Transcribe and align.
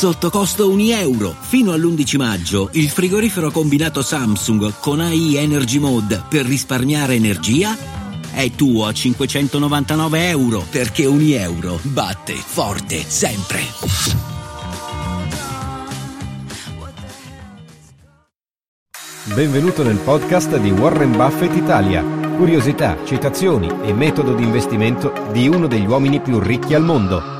sotto 0.00 0.30
costo 0.30 0.70
1 0.70 0.94
euro. 0.94 1.36
Fino 1.38 1.72
all'11 1.72 2.16
maggio 2.16 2.70
il 2.72 2.88
frigorifero 2.88 3.50
combinato 3.50 4.00
Samsung 4.00 4.72
con 4.80 4.98
AI 4.98 5.36
Energy 5.36 5.78
Mode 5.78 6.24
per 6.26 6.46
risparmiare 6.46 7.16
energia 7.16 7.76
è 8.32 8.50
tuo 8.52 8.86
a 8.86 8.94
599 8.94 10.28
euro 10.30 10.64
perché 10.70 11.04
ogni 11.04 11.32
euro 11.32 11.78
batte 11.82 12.32
forte 12.32 13.04
sempre. 13.06 13.60
Benvenuto 19.34 19.82
nel 19.82 19.98
podcast 19.98 20.56
di 20.56 20.70
Warren 20.70 21.14
Buffett 21.14 21.54
Italia. 21.54 22.02
Curiosità, 22.02 22.96
citazioni 23.04 23.70
e 23.82 23.92
metodo 23.92 24.32
di 24.32 24.44
investimento 24.44 25.12
di 25.30 25.46
uno 25.46 25.66
degli 25.66 25.84
uomini 25.84 26.22
più 26.22 26.38
ricchi 26.38 26.72
al 26.72 26.84
mondo. 26.84 27.39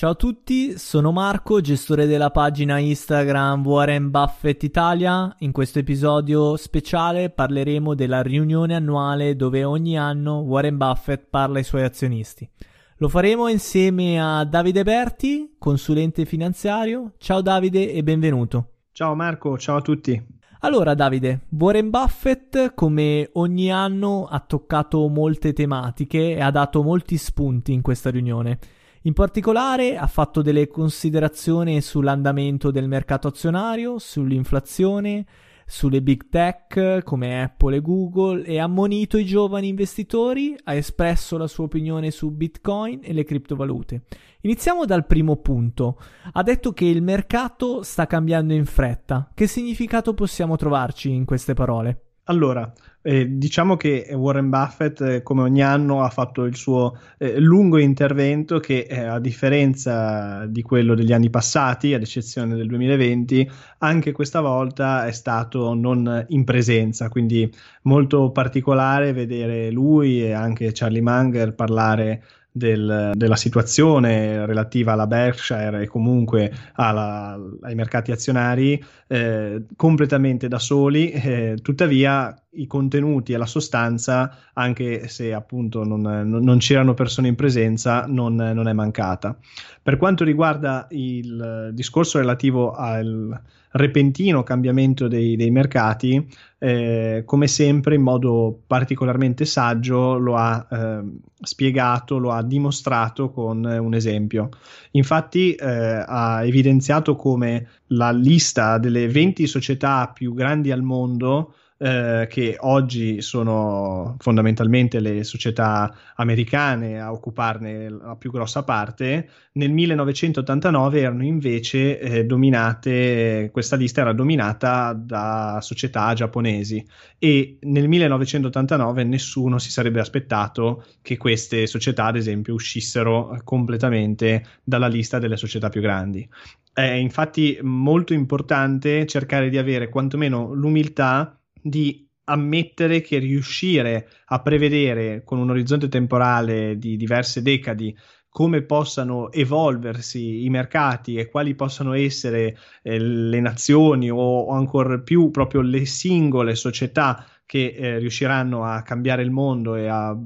Ciao 0.00 0.12
a 0.12 0.14
tutti, 0.14 0.78
sono 0.78 1.12
Marco, 1.12 1.60
gestore 1.60 2.06
della 2.06 2.30
pagina 2.30 2.78
Instagram 2.78 3.66
Warren 3.66 4.10
Buffett 4.10 4.62
Italia. 4.62 5.36
In 5.40 5.52
questo 5.52 5.78
episodio 5.78 6.56
speciale 6.56 7.28
parleremo 7.28 7.94
della 7.94 8.22
riunione 8.22 8.74
annuale 8.74 9.36
dove 9.36 9.62
ogni 9.62 9.98
anno 9.98 10.38
Warren 10.38 10.78
Buffett 10.78 11.26
parla 11.28 11.58
ai 11.58 11.64
suoi 11.64 11.82
azionisti. 11.82 12.48
Lo 12.96 13.10
faremo 13.10 13.48
insieme 13.48 14.18
a 14.18 14.42
Davide 14.44 14.84
Berti, 14.84 15.56
consulente 15.58 16.24
finanziario. 16.24 17.12
Ciao 17.18 17.42
Davide 17.42 17.92
e 17.92 18.02
benvenuto. 18.02 18.68
Ciao 18.92 19.14
Marco, 19.14 19.58
ciao 19.58 19.76
a 19.76 19.82
tutti. 19.82 20.28
Allora 20.60 20.94
Davide, 20.94 21.40
Warren 21.50 21.90
Buffett 21.90 22.72
come 22.72 23.28
ogni 23.34 23.70
anno 23.70 24.24
ha 24.24 24.40
toccato 24.40 25.06
molte 25.08 25.52
tematiche 25.52 26.36
e 26.36 26.40
ha 26.40 26.50
dato 26.50 26.82
molti 26.82 27.18
spunti 27.18 27.74
in 27.74 27.82
questa 27.82 28.08
riunione. 28.08 28.58
In 29.04 29.14
particolare 29.14 29.96
ha 29.96 30.06
fatto 30.06 30.42
delle 30.42 30.68
considerazioni 30.68 31.80
sull'andamento 31.80 32.70
del 32.70 32.86
mercato 32.86 33.28
azionario, 33.28 33.98
sull'inflazione, 33.98 35.24
sulle 35.64 36.02
big 36.02 36.28
tech 36.28 37.02
come 37.02 37.42
Apple 37.42 37.76
e 37.76 37.80
Google 37.80 38.44
e 38.44 38.58
ha 38.58 38.64
ammonito 38.64 39.16
i 39.16 39.24
giovani 39.24 39.68
investitori, 39.68 40.54
ha 40.64 40.74
espresso 40.74 41.38
la 41.38 41.46
sua 41.46 41.64
opinione 41.64 42.10
su 42.10 42.30
Bitcoin 42.30 43.00
e 43.02 43.14
le 43.14 43.24
criptovalute. 43.24 44.02
Iniziamo 44.42 44.84
dal 44.84 45.06
primo 45.06 45.36
punto. 45.36 45.98
Ha 46.32 46.42
detto 46.42 46.72
che 46.72 46.84
il 46.84 47.00
mercato 47.02 47.82
sta 47.82 48.06
cambiando 48.06 48.52
in 48.52 48.66
fretta. 48.66 49.30
Che 49.32 49.46
significato 49.46 50.12
possiamo 50.12 50.56
trovarci 50.56 51.10
in 51.10 51.24
queste 51.24 51.54
parole? 51.54 52.16
Allora, 52.24 52.70
eh, 53.02 53.26
diciamo 53.38 53.76
che 53.76 54.08
Warren 54.12 54.50
Buffett, 54.50 55.00
eh, 55.00 55.22
come 55.22 55.42
ogni 55.42 55.62
anno, 55.62 56.02
ha 56.02 56.10
fatto 56.10 56.44
il 56.44 56.56
suo 56.56 56.98
eh, 57.18 57.38
lungo 57.40 57.78
intervento 57.78 58.58
che, 58.60 58.86
eh, 58.88 59.00
a 59.00 59.18
differenza 59.18 60.44
di 60.46 60.62
quello 60.62 60.94
degli 60.94 61.12
anni 61.12 61.30
passati, 61.30 61.94
ad 61.94 62.02
eccezione 62.02 62.54
del 62.56 62.66
2020, 62.66 63.50
anche 63.78 64.12
questa 64.12 64.40
volta 64.40 65.06
è 65.06 65.12
stato 65.12 65.72
non 65.74 66.26
in 66.28 66.44
presenza, 66.44 67.08
quindi 67.08 67.50
molto 67.82 68.30
particolare 68.32 69.12
vedere 69.12 69.70
lui 69.70 70.22
e 70.22 70.32
anche 70.32 70.70
Charlie 70.72 71.00
Munger 71.00 71.54
parlare 71.54 72.22
del, 72.52 73.12
della 73.14 73.36
situazione 73.36 74.44
relativa 74.44 74.92
alla 74.92 75.06
Berkshire 75.06 75.82
e 75.82 75.86
comunque 75.86 76.52
alla, 76.74 77.38
ai 77.62 77.74
mercati 77.74 78.10
azionari 78.10 78.82
eh, 79.06 79.62
completamente 79.76 80.48
da 80.48 80.58
soli, 80.58 81.10
eh, 81.10 81.58
tuttavia 81.62 82.34
i 82.52 82.66
contenuti 82.66 83.32
e 83.32 83.36
la 83.36 83.46
sostanza, 83.46 84.36
anche 84.54 85.06
se 85.08 85.32
appunto 85.32 85.84
non, 85.84 86.02
non 86.02 86.58
c'erano 86.58 86.94
persone 86.94 87.28
in 87.28 87.36
presenza, 87.36 88.06
non, 88.08 88.34
non, 88.34 88.66
è 88.66 88.72
mancata. 88.72 89.36
Per 89.82 89.96
quanto 89.96 90.24
riguarda 90.24 90.86
il 90.90 91.70
discorso 91.72 92.18
relativo 92.18 92.72
al 92.72 93.40
repentino 93.72 94.42
cambiamento 94.42 95.06
dei, 95.06 95.36
dei 95.36 95.50
mercati, 95.50 96.28
eh, 96.58 97.22
come 97.24 97.46
sempre 97.46 97.94
in 97.94 98.02
modo 98.02 98.62
particolarmente 98.66 99.44
saggio 99.44 100.18
lo 100.18 100.34
ha 100.34 100.66
eh, 100.68 101.02
spiegato, 101.40 102.18
lo 102.18 102.32
ha 102.32 102.42
dimostrato 102.42 103.30
con 103.30 103.64
un 103.64 103.94
esempio. 103.94 104.48
Infatti 104.92 105.54
eh, 105.54 106.04
ha 106.04 106.44
evidenziato 106.44 107.14
come 107.14 107.68
la 107.88 108.10
lista 108.10 108.78
delle 108.78 109.08
20 109.08 109.46
società 109.46 110.10
più 110.12 110.34
grandi 110.34 110.72
al 110.72 110.82
mondo 110.82 111.54
eh, 111.82 112.26
che 112.28 112.56
oggi 112.60 113.22
sono 113.22 114.16
fondamentalmente 114.18 115.00
le 115.00 115.24
società 115.24 115.90
americane 116.16 117.00
a 117.00 117.10
occuparne 117.10 117.88
la 117.88 118.16
più 118.16 118.30
grossa 118.30 118.64
parte, 118.64 119.30
nel 119.52 119.70
1989 119.72 121.00
erano 121.00 121.24
invece 121.24 121.98
eh, 121.98 122.24
dominate, 122.26 123.48
questa 123.50 123.76
lista 123.76 124.02
era 124.02 124.12
dominata 124.12 124.92
da 124.92 125.60
società 125.62 126.12
giapponesi 126.12 126.86
e 127.18 127.56
nel 127.62 127.88
1989 127.88 129.02
nessuno 129.04 129.58
si 129.58 129.70
sarebbe 129.70 130.00
aspettato 130.00 130.84
che 131.00 131.16
queste 131.16 131.66
società, 131.66 132.04
ad 132.04 132.16
esempio, 132.16 132.52
uscissero 132.52 133.40
completamente 133.42 134.44
dalla 134.62 134.88
lista 134.88 135.18
delle 135.18 135.38
società 135.38 135.70
più 135.70 135.80
grandi. 135.80 136.28
È 136.72 136.82
infatti 136.82 137.58
molto 137.62 138.12
importante 138.12 139.06
cercare 139.06 139.48
di 139.48 139.56
avere 139.56 139.88
quantomeno 139.88 140.52
l'umiltà 140.52 141.39
di 141.62 142.08
ammettere 142.24 143.00
che 143.00 143.18
riuscire 143.18 144.08
a 144.26 144.40
prevedere 144.40 145.22
con 145.24 145.38
un 145.38 145.50
orizzonte 145.50 145.88
temporale 145.88 146.78
di 146.78 146.96
diverse 146.96 147.42
decadi 147.42 147.96
come 148.28 148.62
possano 148.62 149.32
evolversi 149.32 150.44
i 150.44 150.50
mercati 150.50 151.16
e 151.16 151.28
quali 151.28 151.56
possano 151.56 151.94
essere 151.94 152.56
eh, 152.82 152.98
le 152.98 153.40
nazioni 153.40 154.08
o, 154.08 154.16
o, 154.16 154.52
ancora 154.52 155.00
più 155.00 155.30
proprio 155.30 155.62
le 155.62 155.84
singole 155.84 156.54
società 156.54 157.26
che 157.44 157.74
eh, 157.76 157.98
riusciranno 157.98 158.64
a 158.64 158.82
cambiare 158.82 159.22
il 159.22 159.32
mondo 159.32 159.74
e 159.74 159.88
a 159.88 160.16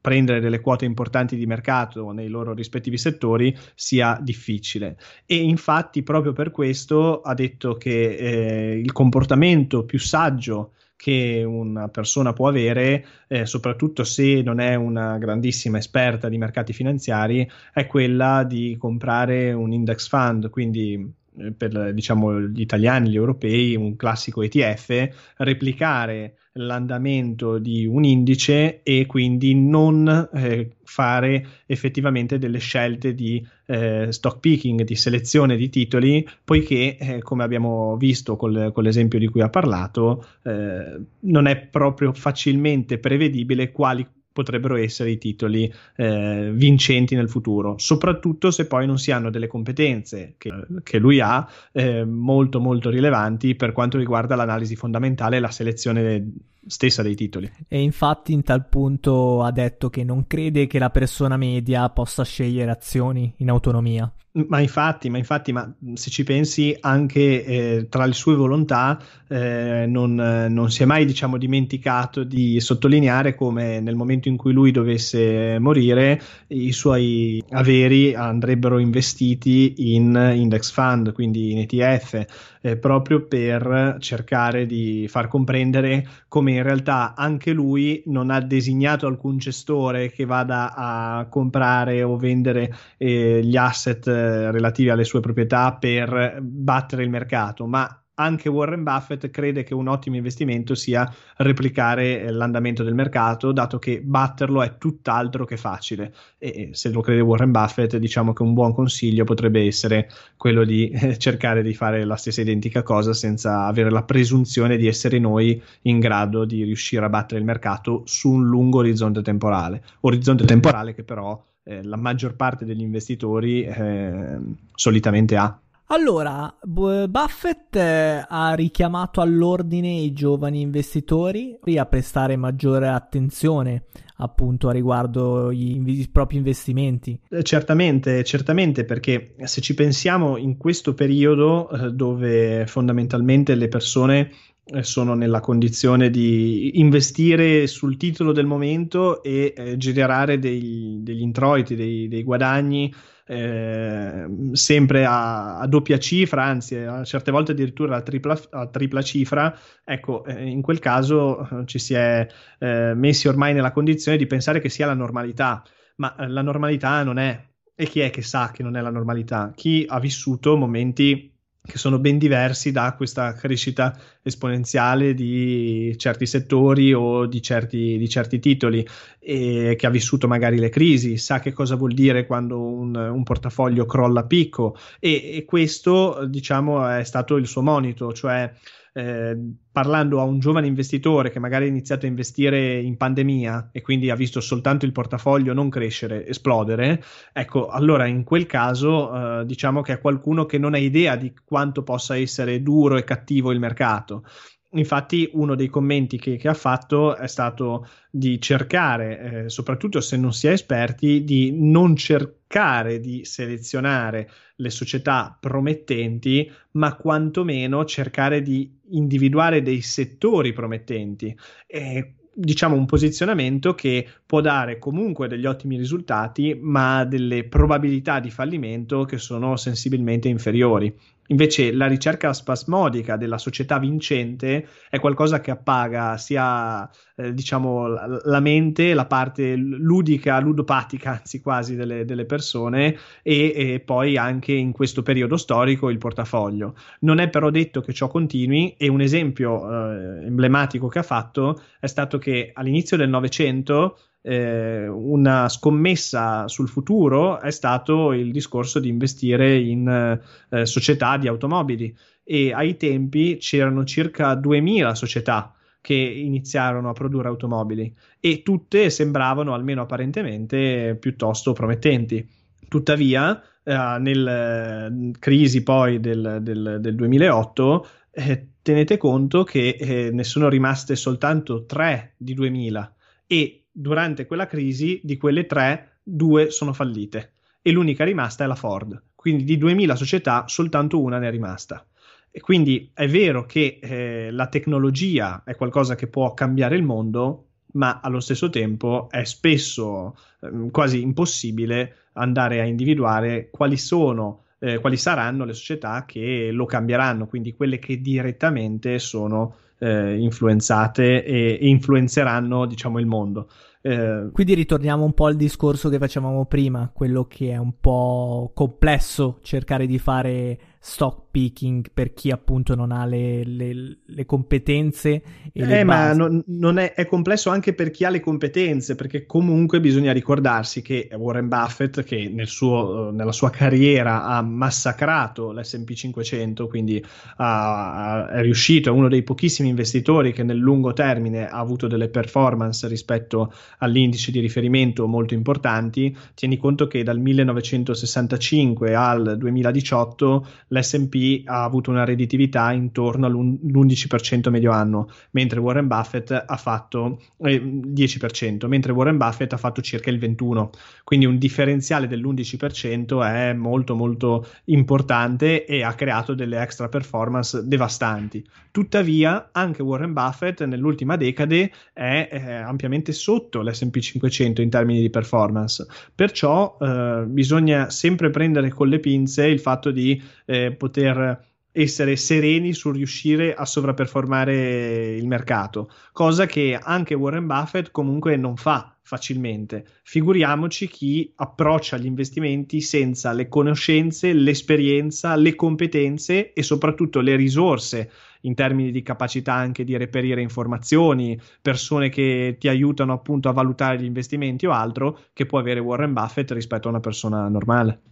prendere 0.00 0.40
delle 0.40 0.60
quote 0.60 0.84
importanti 0.84 1.36
di 1.36 1.46
mercato 1.46 2.10
nei 2.12 2.28
loro 2.28 2.54
rispettivi 2.54 2.96
settori 2.96 3.56
sia 3.74 4.18
difficile. 4.20 4.96
E 5.26 5.36
infatti 5.36 6.02
proprio 6.02 6.32
per 6.32 6.50
questo 6.50 7.20
ha 7.20 7.34
detto 7.34 7.76
che 7.76 8.16
eh, 8.16 8.78
il 8.78 8.92
comportamento 8.92 9.84
più 9.84 9.98
saggio 9.98 10.72
che 10.96 11.42
una 11.46 11.88
persona 11.88 12.34
può 12.34 12.48
avere, 12.48 13.06
eh, 13.26 13.46
soprattutto 13.46 14.04
se 14.04 14.42
non 14.42 14.60
è 14.60 14.74
una 14.74 15.16
grandissima 15.16 15.78
esperta 15.78 16.28
di 16.28 16.36
mercati 16.36 16.74
finanziari, 16.74 17.50
è 17.72 17.86
quella 17.86 18.44
di 18.44 18.76
comprare 18.78 19.52
un 19.52 19.72
index 19.72 20.08
fund, 20.08 20.50
quindi 20.50 21.19
per 21.56 21.92
diciamo, 21.92 22.40
gli 22.40 22.60
italiani, 22.60 23.10
gli 23.10 23.16
europei, 23.16 23.76
un 23.76 23.96
classico 23.96 24.42
ETF, 24.42 25.34
replicare 25.38 26.34
l'andamento 26.54 27.58
di 27.58 27.86
un 27.86 28.04
indice 28.04 28.82
e 28.82 29.06
quindi 29.06 29.54
non 29.54 30.28
eh, 30.34 30.76
fare 30.82 31.46
effettivamente 31.66 32.38
delle 32.38 32.58
scelte 32.58 33.14
di 33.14 33.44
eh, 33.66 34.08
stock 34.10 34.40
picking, 34.40 34.82
di 34.82 34.96
selezione 34.96 35.56
di 35.56 35.70
titoli, 35.70 36.26
poiché 36.42 36.96
eh, 36.98 37.22
come 37.22 37.44
abbiamo 37.44 37.96
visto 37.96 38.36
col, 38.36 38.72
con 38.72 38.82
l'esempio 38.82 39.18
di 39.18 39.28
cui 39.28 39.42
ha 39.42 39.48
parlato, 39.48 40.26
eh, 40.42 41.00
non 41.20 41.46
è 41.46 41.56
proprio 41.56 42.12
facilmente 42.12 42.98
prevedibile 42.98 43.70
quali 43.70 44.06
potrebbero 44.32 44.76
essere 44.76 45.10
i 45.10 45.18
titoli 45.18 45.72
eh, 45.96 46.50
vincenti 46.52 47.14
nel 47.14 47.28
futuro, 47.28 47.76
soprattutto 47.78 48.50
se 48.50 48.66
poi 48.66 48.86
non 48.86 48.98
si 48.98 49.10
hanno 49.10 49.30
delle 49.30 49.46
competenze 49.46 50.34
che, 50.38 50.50
che 50.82 50.98
lui 50.98 51.20
ha 51.20 51.46
eh, 51.72 52.04
molto 52.04 52.60
molto 52.60 52.90
rilevanti 52.90 53.54
per 53.54 53.72
quanto 53.72 53.98
riguarda 53.98 54.36
l'analisi 54.36 54.76
fondamentale 54.76 55.36
e 55.36 55.40
la 55.40 55.50
selezione 55.50 56.32
stessa 56.66 57.02
dei 57.02 57.14
titoli. 57.14 57.50
E 57.68 57.80
infatti 57.80 58.32
in 58.32 58.42
tal 58.42 58.66
punto 58.66 59.42
ha 59.42 59.50
detto 59.50 59.90
che 59.90 60.04
non 60.04 60.26
crede 60.26 60.66
che 60.66 60.78
la 60.78 60.90
persona 60.90 61.36
media 61.36 61.88
possa 61.90 62.22
scegliere 62.22 62.70
azioni 62.70 63.32
in 63.38 63.50
autonomia. 63.50 64.12
Ma 64.32 64.60
infatti, 64.60 65.10
ma 65.10 65.18
infatti, 65.18 65.50
ma 65.50 65.74
se 65.94 66.08
ci 66.08 66.22
pensi 66.22 66.76
anche 66.78 67.44
eh, 67.44 67.86
tra 67.88 68.06
le 68.06 68.12
sue 68.12 68.36
volontà, 68.36 68.96
eh, 69.26 69.86
non, 69.88 70.14
non, 70.14 70.70
si 70.70 70.84
è 70.84 70.86
mai 70.86 71.04
diciamo, 71.04 71.36
dimenticato 71.36 72.22
di 72.22 72.60
sottolineare 72.60 73.34
come 73.34 73.80
nel 73.80 73.96
momento 73.96 74.28
in 74.28 74.36
cui 74.36 74.52
lui 74.52 74.70
dovesse 74.70 75.58
morire, 75.58 76.22
i 76.48 76.70
suoi 76.70 77.42
averi 77.50 78.14
andrebbero 78.14 78.78
investiti 78.78 79.94
in 79.94 80.14
index 80.36 80.70
fund, 80.70 81.12
quindi 81.12 81.50
in 81.50 81.58
ETF, 81.58 82.24
eh, 82.60 82.76
proprio 82.76 83.26
per 83.26 83.96
cercare 84.00 84.66
di 84.66 85.06
far 85.08 85.28
comprendere 85.28 86.06
come 86.28 86.52
in 86.52 86.62
realtà 86.62 87.14
anche 87.14 87.52
lui 87.52 88.02
non 88.06 88.30
ha 88.30 88.40
designato 88.40 89.06
alcun 89.06 89.38
gestore 89.38 90.10
che 90.10 90.24
vada 90.24 90.74
a 90.74 91.26
comprare 91.28 92.02
o 92.02 92.16
vendere 92.16 92.74
eh, 92.96 93.40
gli 93.42 93.56
asset 93.56 94.06
eh, 94.06 94.50
relativi 94.50 94.90
alle 94.90 95.04
sue 95.04 95.20
proprietà 95.20 95.74
per 95.74 96.38
battere 96.42 97.02
il 97.02 97.10
mercato, 97.10 97.66
ma 97.66 98.00
anche 98.20 98.48
Warren 98.48 98.82
Buffett 98.82 99.30
crede 99.30 99.62
che 99.62 99.74
un 99.74 99.88
ottimo 99.88 100.16
investimento 100.16 100.74
sia 100.74 101.10
replicare 101.38 102.20
eh, 102.20 102.30
l'andamento 102.30 102.82
del 102.82 102.94
mercato, 102.94 103.52
dato 103.52 103.78
che 103.78 104.02
batterlo 104.02 104.62
è 104.62 104.76
tutt'altro 104.76 105.46
che 105.46 105.56
facile. 105.56 106.12
E 106.38 106.70
se 106.72 106.90
lo 106.90 107.00
crede 107.00 107.20
Warren 107.20 107.50
Buffett, 107.50 107.96
diciamo 107.96 108.32
che 108.32 108.42
un 108.42 108.52
buon 108.52 108.74
consiglio 108.74 109.24
potrebbe 109.24 109.64
essere 109.64 110.08
quello 110.36 110.64
di 110.64 110.90
eh, 110.90 111.16
cercare 111.18 111.62
di 111.62 111.74
fare 111.74 112.04
la 112.04 112.16
stessa 112.16 112.42
identica 112.42 112.82
cosa 112.82 113.14
senza 113.14 113.64
avere 113.64 113.90
la 113.90 114.02
presunzione 114.02 114.76
di 114.76 114.86
essere 114.86 115.18
noi 115.18 115.60
in 115.82 115.98
grado 115.98 116.44
di 116.44 116.62
riuscire 116.62 117.04
a 117.04 117.08
battere 117.08 117.40
il 117.40 117.46
mercato 117.46 118.02
su 118.04 118.30
un 118.30 118.44
lungo 118.46 118.78
orizzonte 118.78 119.22
temporale. 119.22 119.82
Orizzonte 120.00 120.44
temporale 120.44 120.94
che 120.94 121.04
però 121.04 121.42
eh, 121.62 121.82
la 121.82 121.96
maggior 121.96 122.36
parte 122.36 122.64
degli 122.64 122.82
investitori 122.82 123.62
eh, 123.62 124.38
solitamente 124.74 125.36
ha. 125.36 125.58
Allora, 125.92 126.56
Buffett 126.62 127.74
eh, 127.74 128.24
ha 128.28 128.54
richiamato 128.54 129.20
all'ordine 129.20 129.88
i 129.88 130.12
giovani 130.12 130.60
investitori 130.60 131.58
a 131.76 131.86
prestare 131.86 132.36
maggiore 132.36 132.88
attenzione 132.88 133.86
appunto 134.18 134.68
a 134.68 134.72
riguardo 134.72 135.50
i, 135.50 135.82
i 135.84 136.08
propri 136.08 136.36
investimenti. 136.36 137.18
Eh, 137.28 137.42
certamente, 137.42 138.22
certamente, 138.22 138.84
perché 138.84 139.34
se 139.42 139.60
ci 139.60 139.74
pensiamo 139.74 140.36
in 140.36 140.56
questo 140.58 140.94
periodo 140.94 141.68
eh, 141.68 141.90
dove 141.90 142.68
fondamentalmente 142.68 143.56
le 143.56 143.66
persone 143.66 144.30
eh, 144.66 144.84
sono 144.84 145.14
nella 145.14 145.40
condizione 145.40 146.08
di 146.08 146.78
investire 146.78 147.66
sul 147.66 147.96
titolo 147.96 148.30
del 148.30 148.46
momento 148.46 149.24
e 149.24 149.52
eh, 149.56 149.76
generare 149.76 150.38
dei, 150.38 151.00
degli 151.02 151.22
introiti, 151.22 151.74
dei, 151.74 152.06
dei 152.06 152.22
guadagni 152.22 152.94
eh, 153.30 154.26
sempre 154.52 155.04
a, 155.04 155.60
a, 155.60 155.66
doppia 155.68 156.00
cifra, 156.00 156.42
anzi 156.42 156.74
a 156.74 157.04
certe 157.04 157.30
volte 157.30 157.52
addirittura 157.52 157.96
a 157.96 158.02
tripla, 158.02 158.40
a 158.50 158.66
tripla 158.66 159.02
cifra, 159.02 159.56
ecco, 159.84 160.24
eh, 160.24 160.48
in 160.48 160.62
quel 160.62 160.80
caso 160.80 161.48
eh, 161.48 161.66
ci 161.66 161.78
si 161.78 161.94
è 161.94 162.26
eh, 162.58 162.92
messi 162.96 163.28
ormai 163.28 163.54
nella 163.54 163.70
condizione 163.70 164.18
di 164.18 164.26
pensare 164.26 164.60
che 164.60 164.68
sia 164.68 164.86
la 164.86 164.94
normalità, 164.94 165.62
ma 165.96 166.12
la 166.26 166.42
normalità 166.42 167.04
non 167.04 167.18
è. 167.18 167.48
E 167.76 167.86
chi 167.86 168.00
è 168.00 168.10
che 168.10 168.22
sa 168.22 168.50
che 168.52 168.64
non 168.64 168.76
è 168.76 168.80
la 168.80 168.90
normalità? 168.90 169.52
Chi 169.54 169.86
ha 169.88 170.00
vissuto 170.00 170.56
momenti 170.56 171.32
che 171.62 171.78
sono 171.78 171.98
ben 171.98 172.18
diversi 172.18 172.72
da 172.72 172.94
questa 172.96 173.32
crescita 173.34 173.96
esponenziale 174.22 175.14
di 175.14 175.94
certi 175.98 176.26
settori 176.26 176.92
o 176.92 177.26
di 177.26 177.42
certi, 177.42 177.98
di 177.98 178.08
certi 178.08 178.38
titoli 178.38 178.86
e 179.18 179.76
che 179.78 179.86
ha 179.86 179.90
vissuto 179.90 180.26
magari 180.26 180.58
le 180.58 180.70
crisi, 180.70 181.18
sa 181.18 181.38
che 181.38 181.52
cosa 181.52 181.76
vuol 181.76 181.92
dire 181.92 182.26
quando 182.26 182.60
un, 182.60 182.94
un 182.94 183.22
portafoglio 183.22 183.84
crolla 183.86 184.20
a 184.20 184.26
picco 184.26 184.76
e, 184.98 185.36
e 185.36 185.44
questo 185.44 186.26
diciamo 186.26 186.88
è 186.88 187.04
stato 187.04 187.36
il 187.36 187.46
suo 187.46 187.62
monito, 187.62 188.12
cioè 188.12 188.50
eh, 188.92 189.36
parlando 189.70 190.20
a 190.20 190.24
un 190.24 190.38
giovane 190.38 190.66
investitore 190.66 191.30
che 191.30 191.38
magari 191.38 191.66
ha 191.66 191.68
iniziato 191.68 192.06
a 192.06 192.08
investire 192.08 192.80
in 192.80 192.96
pandemia 192.96 193.70
e 193.72 193.82
quindi 193.82 194.10
ha 194.10 194.16
visto 194.16 194.40
soltanto 194.40 194.84
il 194.84 194.92
portafoglio 194.92 195.52
non 195.52 195.68
crescere, 195.68 196.26
esplodere, 196.26 197.02
ecco, 197.32 197.68
allora 197.68 198.06
in 198.06 198.24
quel 198.24 198.46
caso 198.46 199.40
eh, 199.40 199.46
diciamo 199.46 199.82
che 199.82 199.94
è 199.94 200.00
qualcuno 200.00 200.46
che 200.46 200.58
non 200.58 200.74
ha 200.74 200.78
idea 200.78 201.16
di 201.16 201.32
quanto 201.44 201.82
possa 201.82 202.16
essere 202.16 202.62
duro 202.62 202.96
e 202.96 203.04
cattivo 203.04 203.52
il 203.52 203.60
mercato. 203.60 204.24
Infatti, 204.72 205.28
uno 205.32 205.56
dei 205.56 205.66
commenti 205.66 206.16
che, 206.16 206.36
che, 206.36 206.46
ha 206.46 206.54
fatto 206.54 207.16
è 207.16 207.26
stato 207.26 207.88
di 208.08 208.40
cercare, 208.40 209.44
eh, 209.44 209.48
soprattutto 209.48 210.00
se 210.00 210.16
non 210.16 210.32
si 210.32 210.46
è 210.46 210.52
esperti, 210.52 211.24
di 211.24 211.52
non 211.52 211.96
cercare 211.96 213.00
di 213.00 213.24
selezionare 213.24 214.30
le 214.56 214.70
società 214.70 215.36
promettenti, 215.38 216.48
ma 216.72 216.94
quantomeno 216.94 217.84
cercare 217.84 218.42
di 218.42 218.78
individuare 218.90 219.60
dei 219.60 219.80
settori 219.80 220.52
promettenti. 220.52 221.36
E, 221.66 222.14
diciamo 222.32 222.76
un 222.76 222.86
posizionamento 222.86 223.74
che 223.74 224.06
può 224.24 224.40
dare 224.40 224.78
comunque 224.78 225.28
degli 225.28 225.46
ottimi 225.46 225.76
risultati, 225.76 226.56
ma 226.58 227.04
delle 227.04 227.44
probabilità 227.44 228.20
di 228.20 228.30
fallimento 228.30 229.04
che 229.04 229.18
sono 229.18 229.56
sensibilmente 229.56 230.28
inferiori. 230.28 230.94
Invece 231.30 231.72
la 231.72 231.86
ricerca 231.86 232.32
spasmodica 232.32 233.16
della 233.16 233.38
società 233.38 233.78
vincente 233.78 234.66
è 234.88 234.98
qualcosa 234.98 235.40
che 235.40 235.52
appaga 235.52 236.16
sia 236.16 236.90
eh, 237.14 237.32
diciamo 237.32 237.86
la, 237.86 238.40
mente, 238.40 238.94
la 238.94 239.06
parte 239.06 239.54
ludica, 239.54 240.40
ludopatica 240.40 241.12
anzi 241.20 241.40
quasi 241.40 241.76
delle, 241.76 242.04
delle 242.04 242.24
persone 242.24 242.96
e, 243.22 243.52
e, 243.54 243.80
poi 243.80 244.16
anche 244.16 244.52
in 244.52 244.72
questo 244.72 245.02
periodo 245.02 245.36
storico 245.36 245.88
il 245.88 245.98
portafoglio. 245.98 246.74
Non 247.00 247.20
è 247.20 247.28
però 247.28 247.50
detto 247.50 247.80
che 247.80 247.92
ciò 247.92 248.08
continui 248.08 248.74
e 248.76 248.88
un 248.88 249.00
esempio 249.00 249.70
eh, 249.70 250.26
emblematico 250.26 250.88
che 250.88 250.98
ha 250.98 251.04
fatto 251.04 251.62
è 251.78 251.86
stato 251.86 252.18
che 252.18 252.50
all'inizio 252.52 252.96
del 252.96 253.08
Novecento 253.08 253.98
eh, 254.22 254.86
una 254.86 255.48
scommessa 255.48 256.46
sul 256.48 256.68
futuro 256.68 257.40
è 257.40 257.50
stato 257.50 258.12
il 258.12 258.32
discorso 258.32 258.78
di 258.78 258.88
investire 258.88 259.56
in 259.58 260.20
eh, 260.50 260.66
società 260.66 261.16
di 261.16 261.28
automobili 261.28 261.96
e 262.22 262.52
ai 262.52 262.76
tempi 262.76 263.38
c'erano 263.38 263.84
circa 263.84 264.34
2000 264.34 264.94
società 264.94 265.54
che 265.80 265.94
iniziarono 265.94 266.90
a 266.90 266.92
produrre 266.92 267.28
automobili 267.28 267.92
e 268.20 268.42
tutte 268.42 268.90
sembravano 268.90 269.54
almeno 269.54 269.82
apparentemente 269.82 270.96
piuttosto 271.00 271.52
promettenti. 271.52 272.28
Tuttavia, 272.68 273.42
eh, 273.62 273.96
nella 273.98 274.86
eh, 274.86 275.10
crisi 275.18 275.62
poi 275.62 275.98
del, 275.98 276.38
del, 276.42 276.78
del 276.80 276.94
2008 276.94 277.86
eh, 278.10 278.48
tenete 278.62 278.96
conto 278.96 279.42
che 279.44 279.76
eh, 279.78 280.10
ne 280.12 280.24
sono 280.24 280.48
rimaste 280.48 280.96
soltanto 280.96 281.64
3 281.64 282.14
di 282.16 282.34
2000 282.34 282.94
e 283.26 283.59
durante 283.80 284.26
quella 284.26 284.46
crisi, 284.46 285.00
di 285.02 285.16
quelle 285.16 285.46
tre, 285.46 286.00
due 286.02 286.50
sono 286.50 286.72
fallite 286.72 287.32
e 287.62 287.70
l'unica 287.72 288.04
rimasta 288.04 288.44
è 288.44 288.46
la 288.46 288.54
Ford. 288.54 289.02
Quindi 289.14 289.44
di 289.44 289.56
2000 289.56 289.96
società 289.96 290.44
soltanto 290.46 291.00
una 291.00 291.18
ne 291.18 291.28
è 291.28 291.30
rimasta. 291.30 291.86
E 292.30 292.40
quindi 292.40 292.90
è 292.94 293.08
vero 293.08 293.44
che 293.44 293.78
eh, 293.82 294.30
la 294.30 294.48
tecnologia 294.48 295.42
è 295.44 295.56
qualcosa 295.56 295.94
che 295.94 296.06
può 296.06 296.32
cambiare 296.34 296.76
il 296.76 296.82
mondo, 296.82 297.46
ma 297.72 298.00
allo 298.02 298.20
stesso 298.20 298.50
tempo 298.50 299.08
è 299.10 299.24
spesso 299.24 300.16
eh, 300.40 300.70
quasi 300.70 301.00
impossibile 301.00 301.96
andare 302.12 302.60
a 302.60 302.64
individuare 302.64 303.48
quali 303.50 303.76
sono 303.76 304.44
eh, 304.60 304.78
quali 304.78 304.96
saranno 304.96 305.44
le 305.44 305.54
società 305.54 306.04
che 306.06 306.50
lo 306.52 306.66
cambieranno, 306.66 307.26
quindi 307.26 307.54
quelle 307.54 307.78
che 307.78 308.00
direttamente 308.00 308.98
sono 308.98 309.56
eh, 309.78 310.18
influenzate 310.18 311.24
e, 311.24 311.58
e 311.60 311.68
influenzeranno 311.68 312.66
diciamo 312.66 313.00
il 313.00 313.06
mondo. 313.06 313.48
Eh, 313.82 314.28
Quindi 314.32 314.54
ritorniamo 314.54 315.04
un 315.04 315.14
po' 315.14 315.26
al 315.26 315.36
discorso 315.36 315.88
che 315.88 315.98
facevamo 315.98 316.44
prima, 316.44 316.90
quello 316.92 317.24
che 317.24 317.50
è 317.50 317.56
un 317.56 317.72
po' 317.80 318.52
complesso 318.54 319.38
cercare 319.42 319.86
di 319.86 319.98
fare 319.98 320.58
stock 320.82 321.28
picking 321.30 321.90
per 321.92 322.14
chi 322.14 322.30
appunto 322.30 322.74
non 322.74 322.90
ha 322.90 323.04
le, 323.04 323.44
le, 323.44 323.98
le 324.02 324.26
competenze. 324.26 325.22
E 325.52 325.64
le 325.64 325.80
eh, 325.80 325.84
ma 325.84 326.14
non, 326.14 326.42
non 326.46 326.78
è, 326.78 326.94
è, 326.94 327.04
complesso 327.04 327.50
anche 327.50 327.74
per 327.74 327.90
chi 327.90 328.06
ha 328.06 328.10
le 328.10 328.20
competenze, 328.20 328.94
perché 328.94 329.26
comunque 329.26 329.78
bisogna 329.80 330.12
ricordarsi 330.12 330.80
che 330.80 331.10
Warren 331.12 331.48
Buffett, 331.48 332.02
che 332.02 332.30
nel 332.34 332.46
suo, 332.46 333.10
nella 333.10 333.30
sua 333.30 333.50
carriera 333.50 334.24
ha 334.24 334.40
massacrato 334.40 335.52
l'SP 335.52 335.92
500, 335.92 336.66
quindi 336.66 337.04
ha, 337.36 338.28
è 338.30 338.40
riuscito, 338.40 338.88
è 338.88 338.92
uno 338.92 339.08
dei 339.08 339.22
pochissimi 339.22 339.68
investitori 339.68 340.32
che 340.32 340.42
nel 340.42 340.56
lungo 340.56 340.94
termine 340.94 341.46
ha 341.46 341.58
avuto 341.58 341.88
delle 341.88 342.08
performance 342.08 342.88
rispetto 342.88 343.52
all'indice 343.78 344.32
di 344.32 344.40
riferimento 344.40 345.06
molto 345.06 345.34
importanti. 345.34 346.16
Tieni 346.34 346.56
conto 346.56 346.86
che 346.86 347.02
dal 347.02 347.18
1965 347.18 348.94
al 348.94 349.36
2018 349.36 350.46
l'SP 350.70 351.42
ha 351.44 351.64
avuto 351.64 351.90
una 351.90 352.04
redditività 352.04 352.72
intorno 352.72 353.26
all'11% 353.26 354.50
medio 354.50 354.72
anno, 354.72 355.10
mentre 355.32 355.60
Warren 355.60 355.86
Buffett 355.86 356.30
ha 356.30 356.56
fatto 356.56 357.20
eh, 357.38 357.60
10%, 357.60 358.66
mentre 358.66 358.92
Warren 358.92 359.16
Buffett 359.16 359.52
ha 359.52 359.56
fatto 359.56 359.80
circa 359.80 360.10
il 360.10 360.18
21%. 360.18 360.68
Quindi 361.04 361.26
un 361.26 361.38
differenziale 361.38 362.06
dell'11% 362.06 363.24
è 363.24 363.52
molto 363.52 363.94
molto 363.94 364.46
importante 364.66 365.64
e 365.64 365.82
ha 365.82 365.94
creato 365.94 366.34
delle 366.34 366.60
extra 366.60 366.88
performance 366.88 367.66
devastanti. 367.66 368.44
Tuttavia, 368.70 369.48
anche 369.52 369.82
Warren 369.82 370.12
Buffett 370.12 370.62
nell'ultima 370.64 371.16
decade 371.16 371.72
è 371.92 372.28
eh, 372.30 372.52
ampiamente 372.52 373.12
sotto 373.12 373.62
l'SP 373.62 373.98
500 373.98 374.62
in 374.62 374.70
termini 374.70 375.00
di 375.00 375.10
performance. 375.10 375.86
Perciò 376.14 376.76
eh, 376.80 377.24
bisogna 377.26 377.90
sempre 377.90 378.30
prendere 378.30 378.68
con 378.68 378.88
le 378.88 379.00
pinze 379.00 379.46
il 379.46 379.58
fatto 379.58 379.90
di 379.90 380.22
eh, 380.44 380.59
poter 380.76 381.48
essere 381.72 382.16
sereni 382.16 382.72
sul 382.72 382.94
riuscire 382.94 383.54
a 383.54 383.64
sovraperformare 383.64 385.14
il 385.14 385.26
mercato, 385.26 385.90
cosa 386.12 386.46
che 386.46 386.78
anche 386.80 387.14
Warren 387.14 387.46
Buffett 387.46 387.90
comunque 387.90 388.36
non 388.36 388.56
fa 388.56 388.96
facilmente. 389.02 389.86
Figuriamoci 390.02 390.88
chi 390.88 391.32
approccia 391.36 391.96
gli 391.96 392.06
investimenti 392.06 392.80
senza 392.80 393.32
le 393.32 393.48
conoscenze, 393.48 394.32
l'esperienza, 394.32 395.34
le 395.36 395.54
competenze 395.54 396.52
e 396.52 396.62
soprattutto 396.62 397.20
le 397.20 397.36
risorse 397.36 398.10
in 398.42 398.54
termini 398.54 398.90
di 398.90 399.02
capacità 399.02 399.54
anche 399.54 399.84
di 399.84 399.96
reperire 399.96 400.40
informazioni, 400.40 401.38
persone 401.60 402.08
che 402.08 402.56
ti 402.58 402.68
aiutano 402.68 403.12
appunto 403.12 403.48
a 403.48 403.52
valutare 403.52 404.00
gli 404.00 404.04
investimenti 404.04 404.66
o 404.66 404.72
altro 404.72 405.18
che 405.32 405.46
può 405.46 405.58
avere 405.58 405.80
Warren 405.80 406.12
Buffett 406.12 406.50
rispetto 406.52 406.88
a 406.88 406.90
una 406.90 407.00
persona 407.00 407.48
normale. 407.48 408.09